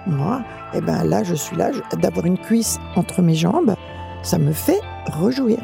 moi, 0.08 0.44
eh 0.74 0.82
ben 0.82 1.04
là, 1.04 1.24
je 1.24 1.36
suis 1.36 1.56
là, 1.56 1.72
d'avoir 1.98 2.26
une 2.26 2.38
cuisse 2.38 2.80
entre 2.96 3.22
mes 3.22 3.36
jambes, 3.36 3.76
ça 4.24 4.38
me 4.38 4.52
fait 4.52 4.82
rejouir. 5.08 5.60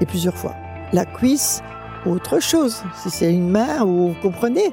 Et 0.00 0.06
plusieurs 0.06 0.36
fois. 0.36 0.54
La 0.92 1.04
cuisse, 1.04 1.62
autre 2.06 2.40
chose, 2.40 2.82
si 2.96 3.10
c'est 3.10 3.32
une 3.32 3.48
main, 3.48 3.82
ou 3.82 4.08
vous 4.08 4.20
comprenez. 4.20 4.72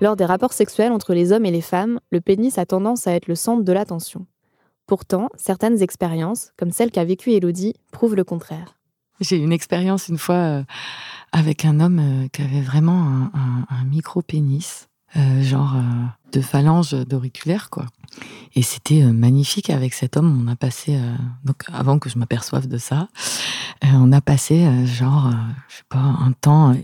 Lors 0.00 0.16
des 0.16 0.24
rapports 0.24 0.52
sexuels 0.52 0.92
entre 0.92 1.14
les 1.14 1.32
hommes 1.32 1.46
et 1.46 1.50
les 1.50 1.60
femmes, 1.60 2.00
le 2.10 2.20
pénis 2.20 2.58
a 2.58 2.66
tendance 2.66 3.06
à 3.06 3.12
être 3.12 3.28
le 3.28 3.34
centre 3.34 3.62
de 3.62 3.72
l'attention. 3.72 4.26
Pourtant, 4.86 5.28
certaines 5.36 5.80
expériences, 5.80 6.52
comme 6.58 6.72
celle 6.72 6.90
qu'a 6.90 7.04
vécue 7.04 7.30
Elodie, 7.30 7.74
prouvent 7.92 8.16
le 8.16 8.24
contraire. 8.24 8.76
J'ai 9.20 9.36
eu 9.38 9.42
une 9.42 9.52
expérience 9.52 10.08
une 10.08 10.18
fois 10.18 10.34
euh, 10.34 10.64
avec 11.30 11.64
un 11.64 11.80
homme 11.80 12.00
euh, 12.00 12.28
qui 12.28 12.42
avait 12.42 12.60
vraiment 12.60 13.30
un, 13.32 13.84
micro-pénis, 13.84 14.88
euh, 15.16 15.42
genre 15.42 15.76
de 16.32 16.40
phalange 16.40 16.92
d'auriculaire, 16.92 17.70
quoi. 17.70 17.86
Et 18.54 18.62
c'était 18.62 19.02
magnifique 19.04 19.70
avec 19.70 19.94
cet 19.94 20.16
homme. 20.16 20.44
On 20.44 20.50
a 20.50 20.56
passé, 20.56 20.98
donc 21.44 21.64
avant 21.72 21.98
que 21.98 22.10
je 22.10 22.18
m'aperçoive 22.18 22.68
de 22.68 22.76
ça, 22.76 23.08
on 23.82 24.12
a 24.12 24.20
passé 24.20 24.86
genre, 24.86 25.30
je 25.68 25.76
sais 25.76 25.84
pas, 25.88 25.98
un 25.98 26.32
temps, 26.32 26.74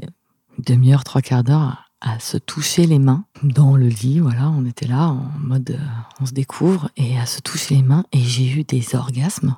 demi-heure, 0.59 1.05
trois 1.05 1.21
quarts 1.21 1.45
d'heure 1.45 1.89
à 2.01 2.21
se 2.21 2.37
toucher 2.37 2.87
les 2.87 2.99
mains 2.99 3.25
dans 3.43 3.77
le 3.77 3.89
lit. 3.89 4.21
Voilà, 4.21 4.51
on 4.51 4.65
était 4.65 4.87
là 4.87 5.09
en 5.09 5.31
mode 5.41 5.71
euh, 5.71 5.85
on 6.21 6.27
se 6.27 6.33
découvre 6.33 6.91
et 6.97 7.19
à 7.19 7.27
se 7.27 7.41
toucher 7.41 7.77
les 7.77 7.83
mains. 7.83 8.05
Et 8.13 8.21
j'ai 8.21 8.49
eu 8.49 8.65
des 8.65 8.95
orgasmes 8.95 9.57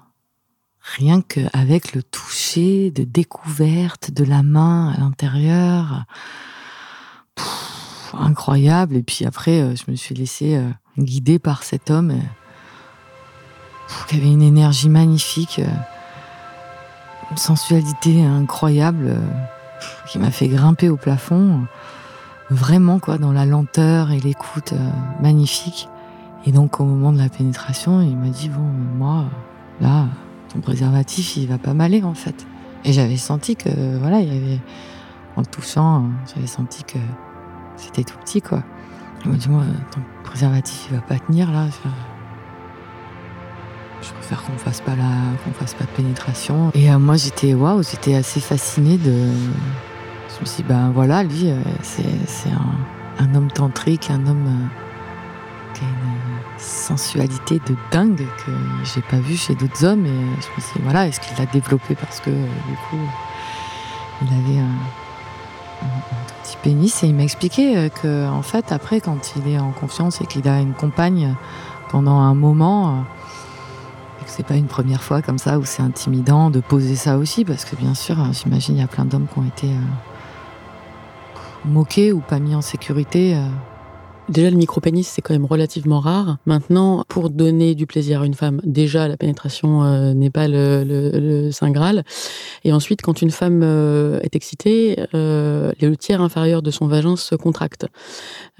rien 0.97 1.21
qu'avec 1.21 1.95
le 1.95 2.03
toucher 2.03 2.91
de 2.91 3.05
découverte 3.05 4.11
de 4.11 4.25
la 4.25 4.43
main 4.43 4.89
à 4.89 5.01
l'intérieur. 5.01 6.05
Incroyable. 8.19 8.97
Et 8.97 9.03
puis 9.03 9.25
après, 9.25 9.61
euh, 9.61 9.75
je 9.75 9.91
me 9.91 9.97
suis 9.97 10.15
laissée 10.15 10.57
euh, 10.57 10.69
guider 10.99 11.39
par 11.39 11.63
cet 11.63 11.91
homme 11.91 12.15
qui 14.09 14.17
avait 14.17 14.31
une 14.31 14.43
énergie 14.43 14.89
magnifique, 14.89 15.61
une 17.31 17.37
sensualité 17.37 18.25
incroyable 18.25 19.17
qui 20.07 20.19
m'a 20.19 20.31
fait 20.31 20.47
grimper 20.47 20.89
au 20.89 20.97
plafond 20.97 21.67
vraiment 22.51 22.99
quoi 22.99 23.17
dans 23.19 23.33
la 23.33 23.47
lenteur 23.47 24.11
et 24.11 24.21
l'écoute 24.21 24.73
euh, 24.73 24.91
magnifique. 25.23 25.89
Et 26.45 26.53
donc 26.53 26.81
au 26.81 26.85
moment 26.85 27.13
de 27.13 27.19
la 27.19 27.29
pénétration, 27.29 28.01
il 28.01 28.17
m'a 28.17 28.29
dit 28.29 28.49
bon 28.49 28.67
moi 28.97 29.25
là 29.81 30.07
ton 30.53 30.61
préservatif 30.61 31.37
il 31.37 31.47
va 31.47 31.59
pas 31.59 31.75
m'aller 31.75 32.03
en 32.03 32.15
fait. 32.15 32.47
Et 32.85 32.93
j'avais 32.93 33.17
senti 33.17 33.57
que 33.57 33.99
voilà 33.99 34.21
il 34.21 34.31
avait 34.31 34.61
en 35.37 35.43
le 35.43 35.47
touchant 35.47 36.05
j'avais 36.35 36.47
senti 36.47 36.83
que 36.85 36.99
c'était 37.81 38.05
tout 38.05 38.19
petit 38.19 38.43
quoi. 38.43 38.63
Il 39.25 39.31
m'a 39.31 39.37
dit 39.37 39.49
moi 39.49 39.63
ton 39.91 40.01
préservatif 40.25 40.87
il 40.91 40.97
va 40.97 41.03
pas 41.03 41.19
tenir 41.19 41.51
là. 41.51 41.67
Je 44.03 44.13
préfère 44.13 44.43
qu'on 44.45 44.57
fasse 44.57 44.81
pas 44.81 44.97
la 44.97 45.11
qu'on 45.45 45.53
fasse 45.53 45.75
pas 45.75 45.85
de 45.85 45.91
pénétration. 45.91 46.71
Et 46.75 46.91
euh, 46.91 46.99
moi 46.99 47.17
j'étais 47.17 47.55
waouh 47.55 47.83
j'étais 47.83 48.15
assez 48.15 48.41
fascinée 48.41 48.97
de 48.97 49.31
je 50.41 50.45
me 50.45 50.47
suis 50.47 50.63
dit, 50.63 50.69
ben 50.69 50.91
voilà, 50.91 51.23
lui, 51.23 51.51
euh, 51.51 51.61
c'est 51.83 52.49
un, 53.19 53.35
homme 53.35 53.51
tantrique, 53.51 54.11
un 54.11 54.27
homme 54.27 54.47
euh, 54.47 55.75
qui 55.75 55.83
a 55.85 55.89
une 55.89 56.59
sensualité 56.59 57.61
de 57.67 57.77
dingue 57.91 58.27
que 58.47 58.53
j'ai 58.85 59.03
pas 59.03 59.19
vu 59.19 59.37
chez 59.37 59.55
d'autres 59.55 59.85
hommes. 59.85 60.07
Et 60.07 60.09
je 60.09 60.47
me 60.57 60.61
suis 60.61 60.73
dit, 60.77 60.81
voilà, 60.83 61.07
est-ce 61.07 61.21
qu'il 61.21 61.37
l'a 61.37 61.45
développé 61.45 61.95
parce 61.95 62.21
que 62.21 62.31
du 62.31 62.77
coup, 62.89 62.97
il 64.23 64.29
avait 64.29 64.61
un, 64.61 64.75
petit 66.43 66.57
pénis 66.63 67.03
et 67.03 67.09
il 67.09 67.15
m'a 67.15 67.23
expliqué 67.23 67.77
euh, 67.77 67.89
que 67.89 68.29
en 68.29 68.43
fait 68.43 68.73
après 68.73 69.01
quand 69.01 69.35
il 69.37 69.53
est 69.53 69.59
en 69.59 69.73
confiance 69.73 70.21
et 70.21 70.27
qu'il 70.27 70.49
a 70.49 70.61
une 70.61 70.75
compagne 70.75 71.35
pendant 71.91 72.19
un 72.19 72.35
moment 72.35 73.05
et 74.21 74.25
que 74.25 74.31
c'est 74.31 74.47
pas 74.47 74.57
une 74.57 74.67
première 74.67 75.03
fois 75.03 75.23
comme 75.23 75.39
ça 75.39 75.59
où 75.59 75.65
c'est 75.65 75.83
intimidant 75.83 76.51
de 76.51 76.61
poser 76.61 76.97
ça 76.97 77.19
aussi 77.19 77.45
parce 77.45 77.65
que 77.65 77.77
bien 77.77 77.95
sûr 77.95 78.17
j'imagine 78.33 78.77
il 78.77 78.81
y 78.81 78.85
a 78.85 78.89
plein 78.89 79.05
d'hommes 79.05 79.27
qui 79.33 79.39
ont 79.39 79.47
été 79.47 79.69
moqué 81.65 82.13
ou 82.13 82.21
pas 82.21 82.39
mis 82.39 82.55
en 82.55 82.63
sécurité. 82.63 83.35
Euh. 83.35 83.47
Déjà, 84.31 84.51
le 84.51 84.57
micro-pénis, 84.57 85.07
c'est 85.07 85.23
quand 85.23 85.35
même 85.35 85.45
relativement 85.45 86.01
rare. 86.01 86.39
Maintenant, 86.47 87.05
pour 87.09 87.31
donner 87.31 87.75
du 87.75 87.87
plaisir 87.87 88.23
à 88.23 88.27
une 88.27 88.35
femme, 88.35 88.61
déjà, 88.65 89.09
la 89.09 89.17
pénétration 89.17 89.85
euh, 89.85 90.15
n'est 90.15 90.31
pas 90.31 90.49
le, 90.49 90.85
le, 90.85 91.51
Saint 91.51 91.71
Graal. 91.71 92.05
Et 92.65 92.73
ensuite, 92.73 93.03
quand 93.03 93.21
une 93.23 93.31
femme 93.31 93.63
euh, 93.63 94.21
est 94.23 94.37
excitée, 94.37 94.97
le 95.13 95.95
tiers 95.97 96.23
inférieur 96.23 96.63
de 96.63 96.71
son 96.71 96.87
vagin 96.87 97.17
se 97.17 97.35
contracte. 97.35 97.87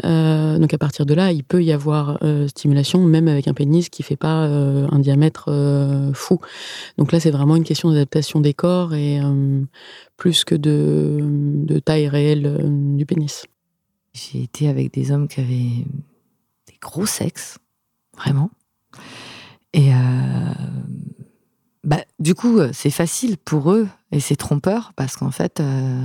donc, 0.03 0.75
à 0.75 0.79
partir 0.79 1.07
de 1.07 1.15
là, 1.15 1.33
il 1.33 1.45
peut 1.45 1.63
y 1.63 1.73
avoir 1.73 2.19
stimulation, 2.49 3.01
même 3.05 3.29
avec 3.29 3.49
un 3.49 3.55
pénis 3.55 3.89
qui 3.89 4.03
fait 4.03 4.17
pas 4.17 4.45
un 4.45 4.99
diamètre 4.99 5.51
fou. 6.15 6.41
Donc 6.99 7.13
là, 7.13 7.21
c'est 7.21 7.31
vraiment 7.31 7.57
une 7.57 7.65
question 7.65 7.91
d'adaptation 7.91 8.41
des 8.41 8.55
corps 8.55 8.95
et 8.95 9.21
plus 10.21 10.45
que 10.45 10.55
de, 10.55 11.81
taille 11.85 12.07
réelle 12.07 12.47
euh, 12.47 12.97
du 12.97 13.07
pénis. 13.07 13.47
J'ai 14.13 14.43
été 14.43 14.69
avec 14.69 14.93
des 14.93 15.13
hommes 15.13 15.29
qui 15.29 15.41
avaient 15.41 15.85
des 16.67 16.79
gros 16.81 17.07
sexes, 17.07 17.59
vraiment. 18.17 18.51
Et 19.73 19.95
euh, 19.95 20.53
bah, 21.85 22.05
du 22.19 22.35
coup, 22.35 22.59
c'est 22.73 22.91
facile 22.91 23.39
pour 23.39 23.73
eux 23.73 23.89
et 24.11 24.21
c'est 24.21 24.37
trompeur 24.37 24.93
parce 24.97 25.17
qu'en 25.17 25.31
fait, 25.31 25.61
euh, 25.61 26.05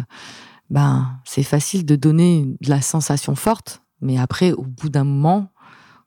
ben, 0.70 1.20
c'est 1.26 1.44
facile 1.44 1.86
de 1.86 1.96
donner 1.96 2.46
de 2.62 2.70
la 2.70 2.82
sensation 2.82 3.36
forte, 3.36 3.82
mais 4.02 4.18
après, 4.18 4.52
au 4.52 4.64
bout 4.64 4.90
d'un 4.90 5.04
moment, 5.04 5.52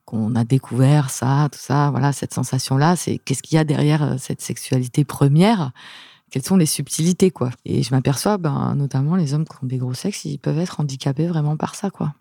qu'on 0.05 0.35
a 0.37 0.45
découvert 0.45 1.11
ça, 1.11 1.49
tout 1.53 1.59
ça, 1.59 1.91
voilà, 1.91 2.15
cette 2.15 2.33
sensation-là, 2.33 2.97
c'est 2.97 3.19
qu'est-ce 3.19 3.43
qu'il 3.43 3.57
y 3.57 3.59
a 3.59 3.65
derrière 3.65 4.17
cette 4.19 4.41
sexualité 4.41 5.05
première? 5.05 5.73
Quelles 6.31 6.45
sont 6.45 6.57
les 6.57 6.67
subtilités, 6.67 7.31
quoi. 7.31 7.51
Et 7.65 7.83
je 7.83 7.95
m'aperçois, 7.95 8.39
ben, 8.39 8.75
notamment 8.75 9.17
les 9.17 9.35
hommes 9.35 9.45
qui 9.45 9.57
ont 9.63 9.67
des 9.67 9.79
gros 9.79 9.95
sexes, 9.95 10.25
ils 10.25 10.39
peuvent 10.39 10.59
être 10.59 10.81
handicapés 10.81 11.27
vraiment 11.27 11.57
par 11.57 11.75
ça, 11.75 11.91
quoi. 11.91 12.15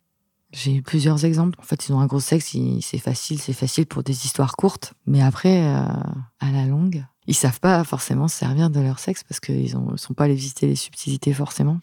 J'ai 0.53 0.75
eu 0.75 0.81
plusieurs 0.81 1.25
exemples. 1.25 1.59
En 1.59 1.63
fait, 1.63 1.87
ils 1.87 1.93
ont 1.93 1.99
un 1.99 2.05
gros 2.05 2.21
sexe, 2.21 2.55
c'est 2.81 2.97
facile, 2.99 3.39
c'est 3.39 3.53
facile 3.53 3.85
pour 3.85 4.03
des 4.03 4.25
histoires 4.25 4.55
courtes. 4.55 4.93
Mais 5.05 5.21
après, 5.21 5.61
euh, 5.61 5.85
à 6.39 6.51
la 6.51 6.65
longue, 6.65 7.03
ils 7.27 7.35
savent 7.35 7.59
pas 7.59 7.83
forcément 7.83 8.29
se 8.29 8.37
servir 8.37 8.69
de 8.69 8.79
leur 8.79 8.99
sexe 8.99 9.23
parce 9.23 9.41
qu'ils 9.41 9.77
ne 9.77 9.97
sont 9.97 10.13
pas 10.13 10.23
allés 10.23 10.35
visiter 10.35 10.67
les 10.67 10.75
subtilités 10.77 11.33
forcément. 11.33 11.79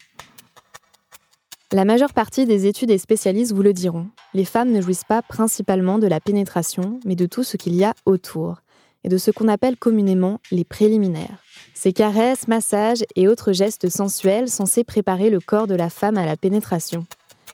La 1.71 1.85
majeure 1.85 2.13
partie 2.13 2.45
des 2.45 2.65
études 2.65 2.91
et 2.91 2.97
spécialistes 2.97 3.51
vous 3.51 3.61
le 3.61 3.73
diront. 3.73 4.07
Les 4.33 4.45
femmes 4.45 4.71
ne 4.71 4.81
jouissent 4.81 5.03
pas 5.03 5.21
principalement 5.21 5.99
de 5.99 6.07
la 6.07 6.19
pénétration, 6.19 6.99
mais 7.05 7.15
de 7.15 7.25
tout 7.25 7.43
ce 7.43 7.57
qu'il 7.57 7.75
y 7.75 7.83
a 7.83 7.93
autour, 8.05 8.61
et 9.03 9.09
de 9.09 9.17
ce 9.17 9.29
qu'on 9.29 9.47
appelle 9.47 9.77
communément 9.77 10.39
les 10.51 10.63
préliminaires. 10.63 11.44
Ces 11.77 11.91
caresses, 11.91 12.47
massages 12.47 13.03
et 13.15 13.27
autres 13.27 13.51
gestes 13.51 13.89
sensuels 13.89 14.49
censés 14.49 14.85
préparer 14.85 15.29
le 15.29 15.41
corps 15.41 15.67
de 15.67 15.75
la 15.75 15.89
femme 15.89 16.17
à 16.17 16.25
la 16.25 16.37
pénétration. 16.37 17.05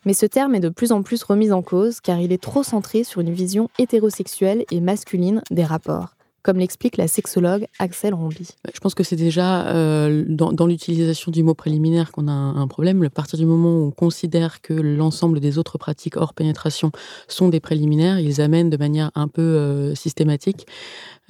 Mais 0.06 0.14
ce 0.14 0.28
terme 0.28 0.54
est 0.54 0.60
de 0.60 0.70
plus 0.70 0.92
en 0.92 1.02
plus 1.02 1.24
remis 1.24 1.52
en 1.52 1.64
cause 1.64 2.00
car 2.00 2.20
il 2.20 2.32
est 2.32 2.42
trop 2.42 2.64
centré 2.64 3.04
sur 3.04 3.22
une 3.22 3.34
vision 3.34 3.68
hétérosexuelle 3.80 4.64
et 4.72 4.80
masculine 4.80 5.42
des 5.50 5.66
rapports 5.66 6.16
comme 6.44 6.58
l'explique 6.58 6.98
la 6.98 7.08
sexologue 7.08 7.68
Axel 7.80 8.14
Rombi. 8.14 8.50
Je 8.74 8.80
pense 8.80 8.96
que 8.96 9.04
c'est 9.04 9.16
déjà 9.16 9.68
euh, 9.68 10.26
dans, 10.28 10.66
l'utilisation 10.66 11.32
du 11.32 11.44
mot 11.44 11.54
préliminaire 11.54 12.12
qu'on 12.12 12.28
a 12.28 12.32
un, 12.32 12.68
problème. 12.68 13.04
À 13.04 13.10
partir 13.10 13.38
du 13.38 13.46
moment 13.46 13.70
où 13.70 13.88
on 13.88 13.92
considère 13.92 14.62
que 14.62 14.74
l'ensemble 14.74 15.40
des 15.40 15.58
autres 15.58 15.78
pratiques 15.78 16.18
hors 16.18 16.34
pénétration 16.34 16.92
sont 17.28 17.50
des 17.50 17.60
préliminaires, 17.60 18.20
ils 18.20 18.42
amènent 18.42 18.70
de 18.70 18.78
manière 18.78 19.12
un 19.16 19.28
peu 19.28 19.42
euh, 19.42 19.96
systématique 19.96 20.66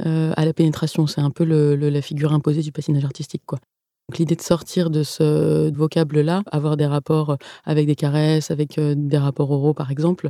euh, 0.05 0.33
à 0.37 0.45
la 0.45 0.53
pénétration. 0.53 1.07
C'est 1.07 1.21
un 1.21 1.31
peu 1.31 1.43
la 1.43 2.01
figure 2.01 2.33
imposée 2.33 2.61
du 2.61 2.71
patinage 2.71 3.03
artistique, 3.03 3.43
quoi. 3.45 3.59
l'idée 4.17 4.35
de 4.35 4.41
sortir 4.41 4.89
de 4.89 5.03
ce 5.03 5.73
vocable-là, 5.75 6.43
avoir 6.51 6.77
des 6.77 6.85
rapports 6.85 7.37
avec 7.65 7.85
des 7.87 7.95
caresses, 7.95 8.51
avec 8.51 8.79
des 8.79 9.17
rapports 9.17 9.51
oraux 9.51 9.73
par 9.73 9.91
exemple, 9.91 10.29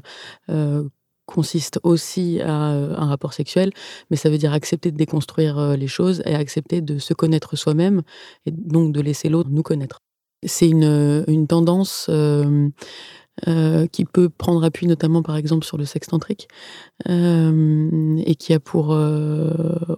consiste 1.25 1.79
aussi 1.83 2.41
à 2.41 2.73
euh, 2.73 2.95
un 2.97 3.05
rapport 3.07 3.33
sexuel, 3.33 3.71
mais 4.09 4.17
ça 4.17 4.29
veut 4.29 4.37
dire 4.37 4.53
accepter 4.53 4.91
de 4.91 4.97
déconstruire 4.97 5.57
euh, 5.57 5.75
les 5.75 5.87
choses 5.87 6.21
et 6.25 6.35
accepter 6.35 6.81
de 6.81 6.99
se 6.99 7.13
connaître 7.13 7.55
soi-même 7.55 8.01
et 8.45 8.51
donc 8.51 8.91
de 8.91 9.01
laisser 9.01 9.29
l'autre 9.29 9.49
nous 9.49 9.63
connaître. 9.63 9.99
C'est 10.45 10.67
une, 10.67 11.23
une 11.27 11.47
tendance 11.47 12.07
euh, 12.09 12.69
qui 13.91 14.05
peut 14.05 14.29
prendre 14.29 14.63
appui 14.63 14.88
notamment 14.88 15.23
par 15.23 15.35
exemple 15.35 15.65
sur 15.65 15.77
le 15.77 15.85
sexe 15.85 16.09
tantrique 16.09 16.47
euh, 17.09 18.17
et 18.25 18.35
qui 18.35 18.53
a 18.53 18.59
pour 18.59 18.91
euh, 18.91 19.51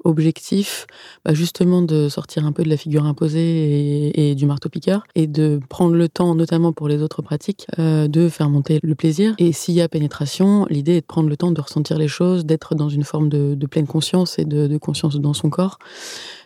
objectif 0.04 0.88
bah, 1.26 1.34
justement 1.34 1.82
de 1.82 2.10
sortir 2.10 2.46
un 2.46 2.52
peu 2.52 2.64
de 2.64 2.70
la 2.70 2.78
figure 2.78 3.06
imposée 3.06 4.12
et, 4.16 4.36
du 4.36 4.46
marteau-piqueur 4.46 5.04
et 5.16 5.28
de 5.28 5.60
prendre 5.68 5.96
le 5.96 6.08
temps 6.08 6.36
notamment 6.36 6.74
pour 6.74 6.88
les 6.88 7.02
autres 7.02 7.22
pratiques 7.22 7.68
de 7.78 8.30
faire 8.30 8.50
monter 8.50 8.80
le 8.82 8.96
plaisir. 8.96 9.36
Et 9.38 9.52
s'il 9.52 9.76
y 9.76 9.82
a 9.82 9.90
pénétration 9.90 10.66
l'idée 10.70 10.98
est 10.98 11.02
de 11.02 11.06
prendre 11.06 11.30
le 11.30 11.38
temps 11.38 11.52
de 11.52 11.62
ressentir 11.62 11.98
les 11.98 12.08
choses 12.08 12.46
d'être 12.46 12.76
dans 12.76 12.90
une 12.90 13.04
forme 13.04 13.30
de, 13.30 13.66
pleine 13.66 13.88
conscience 13.88 14.40
et 14.40 14.46
de 14.46 14.78
conscience 14.78 15.16
dans 15.18 15.34
son 15.34 15.50
corps 15.50 15.80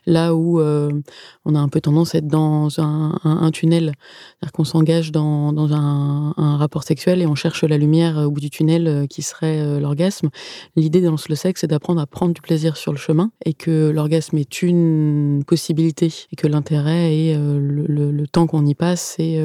là 0.08 0.34
où 0.34 0.60
euh, 0.60 0.90
on 1.46 1.54
a 1.54 1.60
un 1.60 1.68
peu 1.68 1.82
tendance 1.82 2.16
à 2.16 2.20
être 2.20 2.28
dans 2.28 2.80
un, 2.80 3.52
tunnel, 3.52 3.94
c'est-à-dire 3.94 4.52
qu'on 4.54 4.64
s'engage 4.64 5.12
dans, 5.12 5.54
un, 5.74 6.58
rapport 6.58 6.84
sexuel 6.84 7.22
et 7.22 7.28
on 7.28 7.36
cherche 7.36 7.64
la 7.64 7.78
lumière 7.78 8.18
au 8.18 8.32
bout 8.32 8.40
du 8.40 8.50
tunnel 8.50 8.88
euh, 8.88 9.06
qui 9.06 9.22
serait 9.22 9.60
euh, 9.60 9.80
l'orgasme. 9.80 10.30
L'idée 10.76 11.02
dans 11.02 11.12
le 11.12 11.36
sexe, 11.36 11.62
c'est 11.62 11.68
d'apprendre 11.68 12.02
à 12.02 12.08
prendre 12.08 12.34
du 12.34 12.42
plaisir 12.42 12.78
sur 12.78 12.94
le 12.94 12.98
chemin 12.98 13.32
et 13.46 13.54
que 13.54 13.90
l'orgasme 13.90 14.38
est 14.38 14.62
une 14.62 15.44
possibilité 15.46 16.12
et 16.32 16.36
que 16.36 16.48
l'intérêt 16.48 17.14
est 17.14 17.38
le, 17.38 18.26
temps 18.28 18.48
qu'on 18.48 18.66
y 18.66 18.76
passe 18.76 19.16
et, 19.20 19.36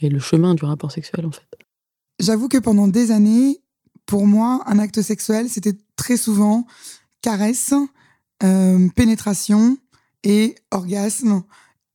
et 0.00 0.08
le 0.08 0.18
chemin 0.18 0.54
du 0.54 0.64
rapport 0.64 0.90
sexuel 0.90 1.26
en 1.26 1.30
fait. 1.30 1.46
J'avoue 2.20 2.48
que 2.48 2.58
pendant 2.58 2.88
des 2.88 3.10
années, 3.10 3.60
pour 4.06 4.26
moi, 4.26 4.62
un 4.66 4.78
acte 4.78 5.02
sexuel, 5.02 5.48
c'était 5.48 5.74
très 5.96 6.16
souvent 6.16 6.66
caresse, 7.22 7.74
euh, 8.42 8.88
pénétration 8.94 9.76
et 10.24 10.54
orgasme, 10.70 11.42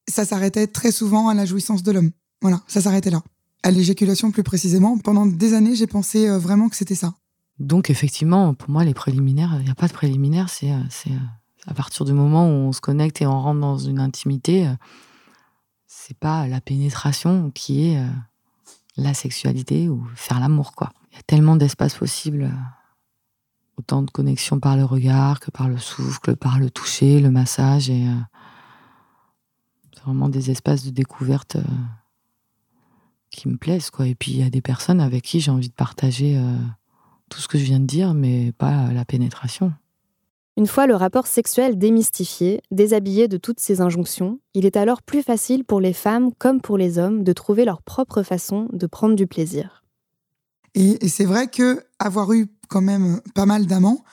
ça 0.08 0.26
s'arrêtait 0.26 0.68
très 0.68 0.92
souvent 0.92 1.28
à 1.28 1.34
la 1.34 1.46
jouissance 1.46 1.84
de 1.84 1.92
l'homme. 1.92 2.12
Voilà, 2.42 2.62
ça 2.68 2.82
s'arrêtait 2.82 3.10
là. 3.10 3.24
À 3.64 3.72
l'éjaculation 3.72 4.32
plus 4.32 4.44
précisément. 4.44 4.98
Pendant 4.98 5.26
des 5.26 5.54
années, 5.54 5.76
j'ai 5.76 5.88
pensé 5.88 6.28
euh, 6.28 6.38
vraiment 6.38 6.70
que 6.70 6.76
c'était 6.76 6.96
ça. 6.96 7.16
Donc 7.58 7.90
effectivement, 7.90 8.54
pour 8.54 8.70
moi, 8.70 8.84
les 8.84 8.94
préliminaires, 8.94 9.56
il 9.60 9.66
n'y 9.66 9.72
a 9.72 9.76
pas 9.76 9.88
de 9.88 9.94
préliminaires. 9.94 10.50
C'est 10.50 10.72
euh, 10.72 11.18
à 11.66 11.74
partir 11.74 12.06
du 12.06 12.14
moment 12.14 12.48
où 12.48 12.68
on 12.68 12.72
se 12.72 12.82
connecte 12.82 13.22
et 13.22 13.26
on 13.26 13.40
rentre 13.40 13.62
dans 13.62 13.78
une 13.78 14.00
intimité, 14.00 14.70
c'est 15.88 16.18
pas 16.18 16.48
la 16.48 16.62
pénétration 16.62 17.50
qui 17.52 17.88
est 17.88 18.04
la 18.98 19.16
sexualité 19.16 19.90
ou 19.90 20.06
faire 20.16 20.40
l'amour, 20.40 20.74
quoi. 20.74 20.92
Il 21.12 21.16
y 21.16 21.20
a 21.20 21.24
tellement 21.24 21.56
d'espace 21.56 21.96
possible 21.96 22.52
autant 23.78 24.02
de 24.02 24.12
connexion 24.12 24.60
par 24.60 24.78
le 24.78 24.86
regard 24.86 25.40
que 25.40 25.52
par 25.52 25.70
le 25.70 25.78
souffle, 25.78 26.36
par 26.36 26.60
le 26.60 26.70
toucher, 26.70 27.20
le 27.20 27.32
massage. 27.32 27.90
Et 27.90 28.08
euh, 28.08 28.14
c'est 29.94 30.04
vraiment 30.04 30.30
des 30.30 30.52
espaces 30.52 30.86
de 30.86 30.92
découverte 30.92 31.58
euh, 31.58 31.64
qui 33.30 33.48
me 33.48 33.58
plaisent. 33.58 33.90
Quoi. 33.90 34.08
Et 34.08 34.16
puis 34.16 34.32
il 34.32 34.40
y 34.40 34.44
a 34.44 34.50
des 34.50 34.62
personnes 34.62 35.02
avec 35.02 35.24
qui 35.24 35.40
j'ai 35.40 35.52
envie 35.52 35.70
de 35.70 35.74
partager 35.74 36.38
euh, 36.38 36.58
tout 37.30 37.40
ce 37.40 37.48
que 37.48 37.58
je 37.58 37.64
viens 37.64 37.80
de 37.80 37.86
dire, 37.86 38.14
mais 38.14 38.52
pas 38.54 38.92
la 38.94 39.06
pénétration. 39.06 39.74
Une 40.58 40.68
fois 40.68 40.88
le 40.88 40.96
rapport 40.96 41.28
sexuel 41.28 41.78
démystifié, 41.78 42.62
déshabillé 42.72 43.28
de 43.28 43.36
toutes 43.36 43.60
ces 43.60 43.82
injonctions, 43.82 44.40
il 44.54 44.66
est 44.66 44.78
alors 44.78 45.02
plus 45.02 45.22
facile 45.22 45.66
pour 45.66 45.82
les 45.82 45.92
femmes 45.92 46.32
comme 46.38 46.62
pour 46.62 46.78
les 46.78 46.98
hommes 46.98 47.24
de 47.24 47.34
trouver 47.34 47.66
leur 47.66 47.82
propre 47.82 48.24
façon 48.24 48.70
de 48.72 48.88
prendre 48.88 49.16
du 49.16 49.28
plaisir. 49.28 49.84
Et, 50.76 51.08
c'est 51.08 51.26
vrai 51.26 51.48
que 51.48 51.84
avoir 52.00 52.34
eu 52.34 52.48
quand 52.68 52.82
même 52.82 53.22
pas 53.34 53.46
mal 53.46 53.66
d'amants 53.66 54.04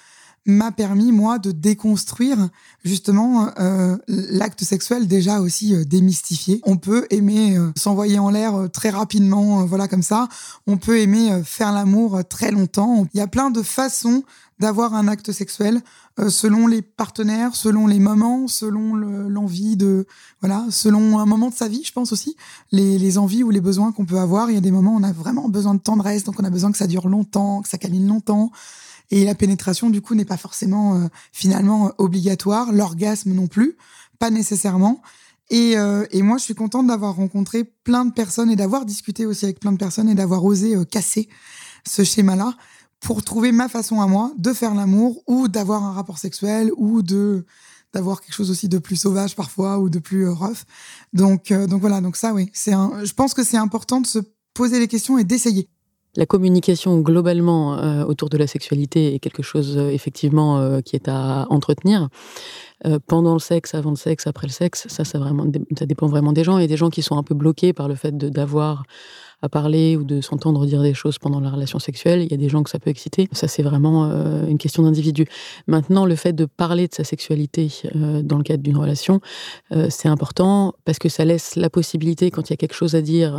m'a 0.47 0.73
permis 0.73 1.13
moi 1.13 1.39
de 1.39 1.53
déconstruire 1.53 2.49
justement 2.85 3.51
euh, 3.61 3.97
l'acte 4.09 4.65
sexuel 4.65 5.07
déjà 5.07 5.41
aussi 5.41 5.75
euh, 5.75 5.85
démystifié. 5.85 6.61
On 6.65 6.77
peut 6.77 7.07
aimer 7.11 7.57
euh, 7.57 7.71
s'envoyer 7.77 8.19
en 8.19 8.31
l'air 8.31 8.55
euh, 8.55 8.69
très 8.69 8.91
rapidement, 8.91 9.65
voilà 9.65 9.87
comme 9.87 10.03
ça. 10.03 10.29
On 10.67 10.79
peut 10.79 10.99
aimer 10.99 11.43
faire 11.45 11.73
l'amour 11.73 12.23
très 12.29 12.51
longtemps. 12.51 13.07
Il 13.15 13.19
y 13.19 13.21
a 13.21 13.29
plein 13.29 13.51
de 13.51 13.63
façons 13.63 14.25
d'avoir 14.59 14.95
un 14.95 15.09
acte 15.09 15.33
sexuel 15.33 15.81
selon 16.29 16.67
les 16.69 16.83
partenaires, 16.83 17.57
selon 17.57 17.87
les 17.89 17.99
moments, 17.99 18.47
selon 18.47 18.95
l'envie 18.95 19.77
de 19.77 20.07
voilà, 20.41 20.67
selon 20.71 21.19
un 21.19 21.27
moment 21.27 21.49
de 21.49 21.55
sa 21.55 21.67
vie, 21.67 21.83
je 21.85 21.91
pense 21.91 22.13
aussi 22.13 22.37
les, 22.71 22.97
les 22.99 23.19
envies 23.19 23.43
ou 23.43 23.51
les 23.51 23.61
besoins 23.61 23.91
qu'on 23.91 24.05
peut 24.05 24.19
avoir. 24.19 24.51
Il 24.51 24.55
y 24.55 24.59
a 24.59 24.61
des 24.61 24.71
moments 24.71 24.95
où 24.95 25.01
on 25.01 25.03
a 25.03 25.13
vraiment 25.13 25.49
besoin 25.49 25.75
de 25.75 25.81
tendresse, 25.81 26.23
donc 26.23 26.37
on 26.39 26.45
a 26.45 26.51
besoin 26.51 26.71
que 26.71 26.79
ça 26.79 26.87
dure 26.87 27.09
longtemps, 27.09 27.63
que 27.63 27.69
ça 27.69 27.79
câline 27.79 28.07
longtemps. 28.07 28.53
Et 29.13 29.27
la 29.27 29.35
pénétration, 29.35 29.91
du 29.91 30.01
coup, 30.01 30.15
n'est 30.15 30.25
pas 30.25 30.39
forcément 30.39 30.97
euh, 30.97 31.07
finalement 31.33 31.93
obligatoire. 31.99 32.73
L'orgasme 32.73 33.33
non 33.33 33.47
plus, 33.47 33.77
pas 34.19 34.31
nécessairement. 34.31 35.03
Et, 35.51 35.77
euh, 35.77 36.07
et 36.13 36.23
moi, 36.23 36.39
je 36.39 36.45
suis 36.45 36.55
contente 36.55 36.87
d'avoir 36.87 37.17
rencontré 37.17 37.63
plein 37.63 38.07
de 38.07 38.13
personnes 38.13 38.51
et 38.51 38.57
d'avoir 38.57 38.87
discuté 38.87 39.27
aussi 39.27 39.45
avec 39.45 39.61
plein 39.61 39.73
de 39.73 39.77
personnes 39.77 40.09
et 40.09 40.15
d'avoir 40.15 40.43
osé 40.43 40.75
euh, 40.75 40.85
casser 40.85 41.29
ce 41.87 42.05
schéma-là 42.05 42.55
pour 43.01 43.23
trouver 43.23 43.53
ma 43.53 43.69
façon 43.69 44.01
à 44.01 44.07
moi 44.07 44.33
de 44.39 44.55
faire 44.55 44.75
l'amour 44.75 45.23
ou 45.27 45.47
d'avoir 45.47 45.85
un 45.85 45.93
rapport 45.93 46.19
sexuel 46.19 46.71
ou 46.77 47.03
de 47.03 47.45
d'avoir 47.93 48.23
quelque 48.23 48.35
chose 48.35 48.51
aussi 48.51 48.71
de 48.71 48.79
plus 48.79 48.97
sauvage 48.97 49.37
parfois 49.37 49.79
ou 49.79 49.91
de 49.91 49.99
plus 49.99 50.27
rough. 50.27 50.65
Donc 51.13 51.53
donc 51.53 51.81
voilà, 51.83 52.01
donc 52.01 52.17
ça 52.17 52.33
oui, 52.33 52.49
c'est 52.55 52.73
un 52.73 53.05
je 53.05 53.13
pense 53.13 53.35
que 53.35 53.43
c'est 53.43 53.59
important 53.59 54.01
de 54.01 54.07
se 54.07 54.21
poser 54.55 54.79
les 54.79 54.89
questions 54.89 55.19
et 55.19 55.25
d'essayer 55.25 55.69
la 56.15 56.27
communication 56.27 57.01
globalement 57.01 57.79
euh, 57.79 58.05
autour 58.05 58.29
de 58.29 58.37
la 58.37 58.47
sexualité 58.47 59.15
est 59.15 59.19
quelque 59.19 59.43
chose 59.43 59.79
euh, 59.79 59.89
effectivement 59.89 60.59
euh, 60.59 60.81
qui 60.81 60.97
est 60.97 61.09
à 61.09 61.47
entretenir. 61.49 62.09
pendant 63.07 63.35
le 63.35 63.39
sexe, 63.39 63.75
avant 63.75 63.91
le 63.91 63.97
sexe, 63.97 64.27
après 64.27 64.49
le 64.49 64.53
sexe, 64.53 64.89
ça, 64.89 65.05
ça, 65.05 65.87
dépend 65.87 66.09
vraiment 66.09 66.33
des 66.33 66.43
gens. 66.43 66.59
Et 66.59 66.67
des 66.67 66.77
gens 66.77 66.91
qui 66.91 67.01
sont 67.01 67.17
un 67.17 67.23
peu 67.23 67.35
bloqués 67.35 67.73
par 67.73 67.87
le 67.87 67.95
fait 67.95 68.17
d'avoir 68.17 68.83
à 69.43 69.49
parler 69.49 69.97
ou 69.97 70.05
de 70.05 70.21
s'entendre 70.21 70.65
dire 70.67 70.83
des 70.83 70.95
choses 70.95 71.19
pendant 71.19 71.41
la 71.41 71.51
relation 71.51 71.79
sexuelle. 71.79 72.23
Il 72.23 72.31
y 72.31 72.35
a 72.35 72.37
des 72.37 72.49
gens 72.49 72.63
que 72.63 72.71
ça 72.71 72.79
peut 72.79 72.91
exciter. 72.91 73.29
Ça, 73.33 73.49
c'est 73.49 73.63
vraiment 73.63 74.05
euh, 74.05 74.47
une 74.47 74.59
question 74.59 74.85
d'individu. 74.85 75.27
Maintenant, 75.67 76.07
le 76.07 76.15
fait 76.15 76.33
de 76.33 76.45
parler 76.45 76.87
de 76.87 76.95
sa 76.95 77.05
sexualité 77.05 77.69
euh, 77.97 78.23
dans 78.23 78.39
le 78.39 78.45
cadre 78.45 78.63
d'une 78.63 78.77
relation, 78.77 79.21
euh, 79.73 79.89
c'est 79.91 80.09
important 80.09 80.75
parce 80.85 80.99
que 80.99 81.09
ça 81.09 81.25
laisse 81.25 81.57
la 81.57 81.71
possibilité, 81.71 82.31
quand 82.31 82.49
il 82.49 82.53
y 82.53 82.55
a 82.55 82.57
quelque 82.57 82.75
chose 82.75 82.95
à 82.95 83.03
dire, 83.03 83.33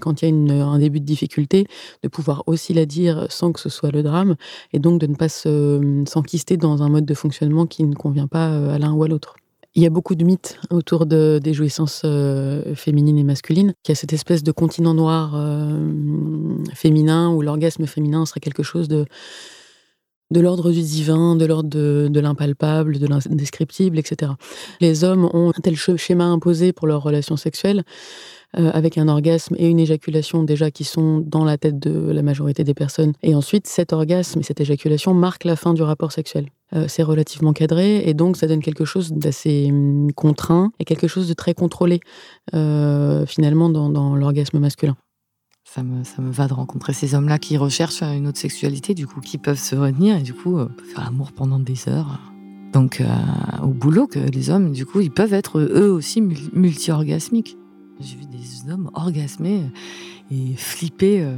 quand 0.00 0.22
il 0.22 0.28
y 0.28 0.52
a 0.52 0.66
un 0.66 0.78
début 0.78 1.00
de 1.00 1.04
difficulté, 1.04 1.66
de 2.02 2.08
pouvoir 2.08 2.42
aussi 2.46 2.74
la 2.74 2.84
dire 2.84 3.26
sans 3.30 3.52
que 3.52 3.60
ce 3.60 3.68
soit 3.68 3.90
le 3.90 4.02
drame 4.02 4.36
et 4.72 4.78
donc 4.78 5.00
de 5.00 5.06
ne 5.06 5.14
pas 5.14 5.28
s'enquister 5.28 6.56
dans 6.56 6.82
un 6.82 6.88
mode 6.88 7.06
de 7.06 7.14
fonctionnement 7.14 7.66
qui 7.66 7.84
ne 7.84 7.94
convient 7.94 8.26
pas 8.26 8.46
à 8.74 8.78
l'un 8.78 8.92
ou 8.92 9.02
à 9.02 9.08
l'autre. 9.08 9.36
Il 9.74 9.82
y 9.82 9.86
a 9.86 9.90
beaucoup 9.90 10.16
de 10.16 10.24
mythes 10.24 10.58
autour 10.70 11.06
de, 11.06 11.38
des 11.42 11.54
jouissances 11.54 12.02
euh, 12.04 12.74
féminines 12.74 13.18
et 13.18 13.24
masculines. 13.24 13.72
Il 13.84 13.90
y 13.90 13.92
a 13.92 13.94
cette 13.94 14.12
espèce 14.12 14.42
de 14.42 14.50
continent 14.50 14.94
noir 14.94 15.34
euh, 15.36 15.78
féminin 16.74 17.30
où 17.30 17.40
l'orgasme 17.40 17.86
féminin 17.86 18.26
serait 18.26 18.40
quelque 18.40 18.64
chose 18.64 18.88
de, 18.88 19.06
de 20.30 20.40
l'ordre 20.40 20.70
du 20.70 20.82
divin, 20.82 21.36
de 21.36 21.44
l'ordre 21.44 21.68
de, 21.68 22.20
l'impalpable, 22.20 22.98
de 22.98 23.06
l'indescriptible, 23.06 23.98
etc. 23.98 24.32
Les 24.80 25.04
hommes 25.04 25.28
ont 25.32 25.50
un 25.50 25.60
tel 25.60 25.76
schéma 25.76 26.24
imposé 26.24 26.72
pour 26.72 26.86
leurs 26.86 27.02
relations 27.02 27.36
sexuelles 27.36 27.84
euh, 28.58 28.70
avec 28.72 28.98
un 28.98 29.06
orgasme 29.08 29.54
et 29.58 29.68
une 29.68 29.78
éjaculation 29.78 30.42
déjà 30.42 30.70
qui 30.70 30.84
sont 30.84 31.18
dans 31.18 31.44
la 31.44 31.58
tête 31.58 31.78
de 31.78 32.10
la 32.10 32.22
majorité 32.22 32.64
des 32.64 32.74
personnes. 32.74 33.12
Et 33.22 33.34
ensuite, 33.34 33.66
cet 33.66 33.92
orgasme 33.92 34.40
et 34.40 34.42
cette 34.42 34.60
éjaculation 34.60 35.14
marquent 35.14 35.44
la 35.44 35.56
fin 35.56 35.74
du 35.74 35.82
rapport 35.82 36.12
sexuel. 36.12 36.46
Euh, 36.74 36.86
c'est 36.88 37.02
relativement 37.02 37.52
cadré 37.52 38.08
et 38.08 38.14
donc 38.14 38.36
ça 38.36 38.46
donne 38.46 38.62
quelque 38.62 38.84
chose 38.84 39.12
d'assez 39.12 39.68
hum, 39.70 40.12
contraint 40.12 40.70
et 40.78 40.84
quelque 40.84 41.08
chose 41.08 41.28
de 41.28 41.34
très 41.34 41.52
contrôlé 41.52 42.00
euh, 42.54 43.26
finalement 43.26 43.68
dans, 43.68 44.14
l'orgasme 44.14 44.58
masculin. 44.58 44.96
Ça 45.64 45.82
me, 45.82 46.04
ça 46.04 46.22
me 46.22 46.30
va 46.30 46.48
de 46.48 46.54
rencontrer 46.54 46.92
ces 46.92 47.14
hommes-là 47.14 47.38
qui 47.38 47.56
recherchent 47.56 48.02
une 48.02 48.26
autre 48.26 48.38
sexualité, 48.38 48.94
du 48.94 49.06
coup, 49.06 49.20
qui 49.20 49.38
peuvent 49.38 49.58
se 49.58 49.76
retenir 49.76 50.16
et 50.16 50.22
du 50.22 50.34
coup 50.34 50.58
faire 50.58 51.04
l'amour 51.04 51.32
pendant 51.32 51.60
des 51.60 51.88
heures. 51.88 52.18
Donc, 52.72 53.02
au 53.62 53.68
boulot, 53.68 54.06
que 54.08 54.18
les 54.18 54.50
hommes, 54.50 54.72
du 54.72 54.84
coup, 54.84 55.00
ils 55.00 55.12
peuvent 55.12 55.34
être 55.34 55.60
eux 55.60 55.90
aussi 55.90 56.20
multi-orgasmiques. 56.20 57.56
J'ai 58.00 58.16
vu 58.16 58.24
des 58.26 58.70
hommes 58.72 58.90
orgasmés 58.94 59.64
et 60.30 60.54
flippés. 60.56 61.22
Euh. 61.22 61.36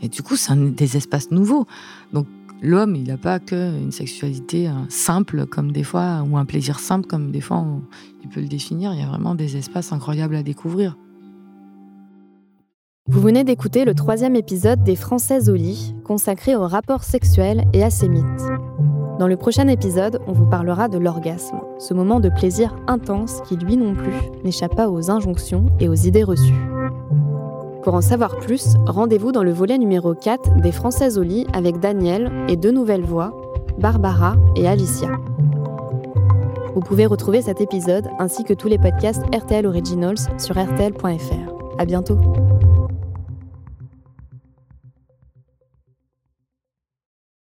Et 0.00 0.08
du 0.08 0.22
coup, 0.22 0.36
c'est 0.36 0.56
des 0.74 0.96
espaces 0.96 1.30
nouveaux. 1.30 1.66
Donc, 2.12 2.26
l'homme, 2.62 2.96
il 2.96 3.08
n'a 3.08 3.16
pas 3.16 3.38
qu'une 3.38 3.92
sexualité 3.92 4.68
euh, 4.68 4.72
simple, 4.88 5.46
comme 5.46 5.72
des 5.72 5.84
fois, 5.84 6.24
ou 6.28 6.36
un 6.36 6.44
plaisir 6.44 6.78
simple, 6.78 7.06
comme 7.06 7.30
des 7.30 7.40
fois, 7.40 7.64
il 8.22 8.28
peut 8.28 8.40
le 8.40 8.48
définir. 8.48 8.92
Il 8.94 9.00
y 9.00 9.02
a 9.02 9.06
vraiment 9.06 9.34
des 9.34 9.56
espaces 9.56 9.92
incroyables 9.92 10.36
à 10.36 10.42
découvrir. 10.42 10.96
Vous 13.10 13.20
venez 13.20 13.42
d'écouter 13.42 13.86
le 13.86 13.94
troisième 13.94 14.36
épisode 14.36 14.84
des 14.84 14.96
Françaises 14.96 15.48
au 15.48 15.54
lit, 15.54 15.94
consacré 16.04 16.56
au 16.56 16.66
rapport 16.66 17.04
sexuel 17.04 17.64
et 17.72 17.82
à 17.82 17.88
ses 17.88 18.08
mythes. 18.08 18.24
Dans 19.18 19.26
le 19.26 19.36
prochain 19.36 19.66
épisode, 19.66 20.20
on 20.26 20.32
vous 20.32 20.46
parlera 20.46 20.88
de 20.88 20.98
l'orgasme, 20.98 21.60
ce 21.78 21.94
moment 21.94 22.20
de 22.20 22.28
plaisir 22.28 22.76
intense 22.86 23.40
qui, 23.48 23.56
lui 23.56 23.76
non 23.76 23.94
plus, 23.94 24.12
n'échappe 24.44 24.76
pas 24.76 24.90
aux 24.90 25.10
injonctions 25.10 25.66
et 25.80 25.88
aux 25.88 25.94
idées 25.94 26.22
reçues. 26.22 26.77
Pour 27.88 27.94
en 27.94 28.02
savoir 28.02 28.36
plus, 28.36 28.76
rendez-vous 28.84 29.32
dans 29.32 29.42
le 29.42 29.50
volet 29.50 29.78
numéro 29.78 30.12
4 30.14 30.60
des 30.60 30.72
Françaises 30.72 31.16
au 31.16 31.22
lit 31.22 31.46
avec 31.54 31.80
Daniel 31.80 32.30
et 32.46 32.56
deux 32.56 32.70
nouvelles 32.70 33.02
voix, 33.02 33.32
Barbara 33.78 34.36
et 34.56 34.68
Alicia. 34.68 35.08
Vous 36.74 36.82
pouvez 36.82 37.06
retrouver 37.06 37.40
cet 37.40 37.62
épisode 37.62 38.06
ainsi 38.18 38.44
que 38.44 38.52
tous 38.52 38.68
les 38.68 38.76
podcasts 38.76 39.22
RTL 39.34 39.64
Originals 39.64 40.18
sur 40.36 40.58
rtl.fr. 40.58 41.78
À 41.78 41.86
bientôt. 41.86 42.18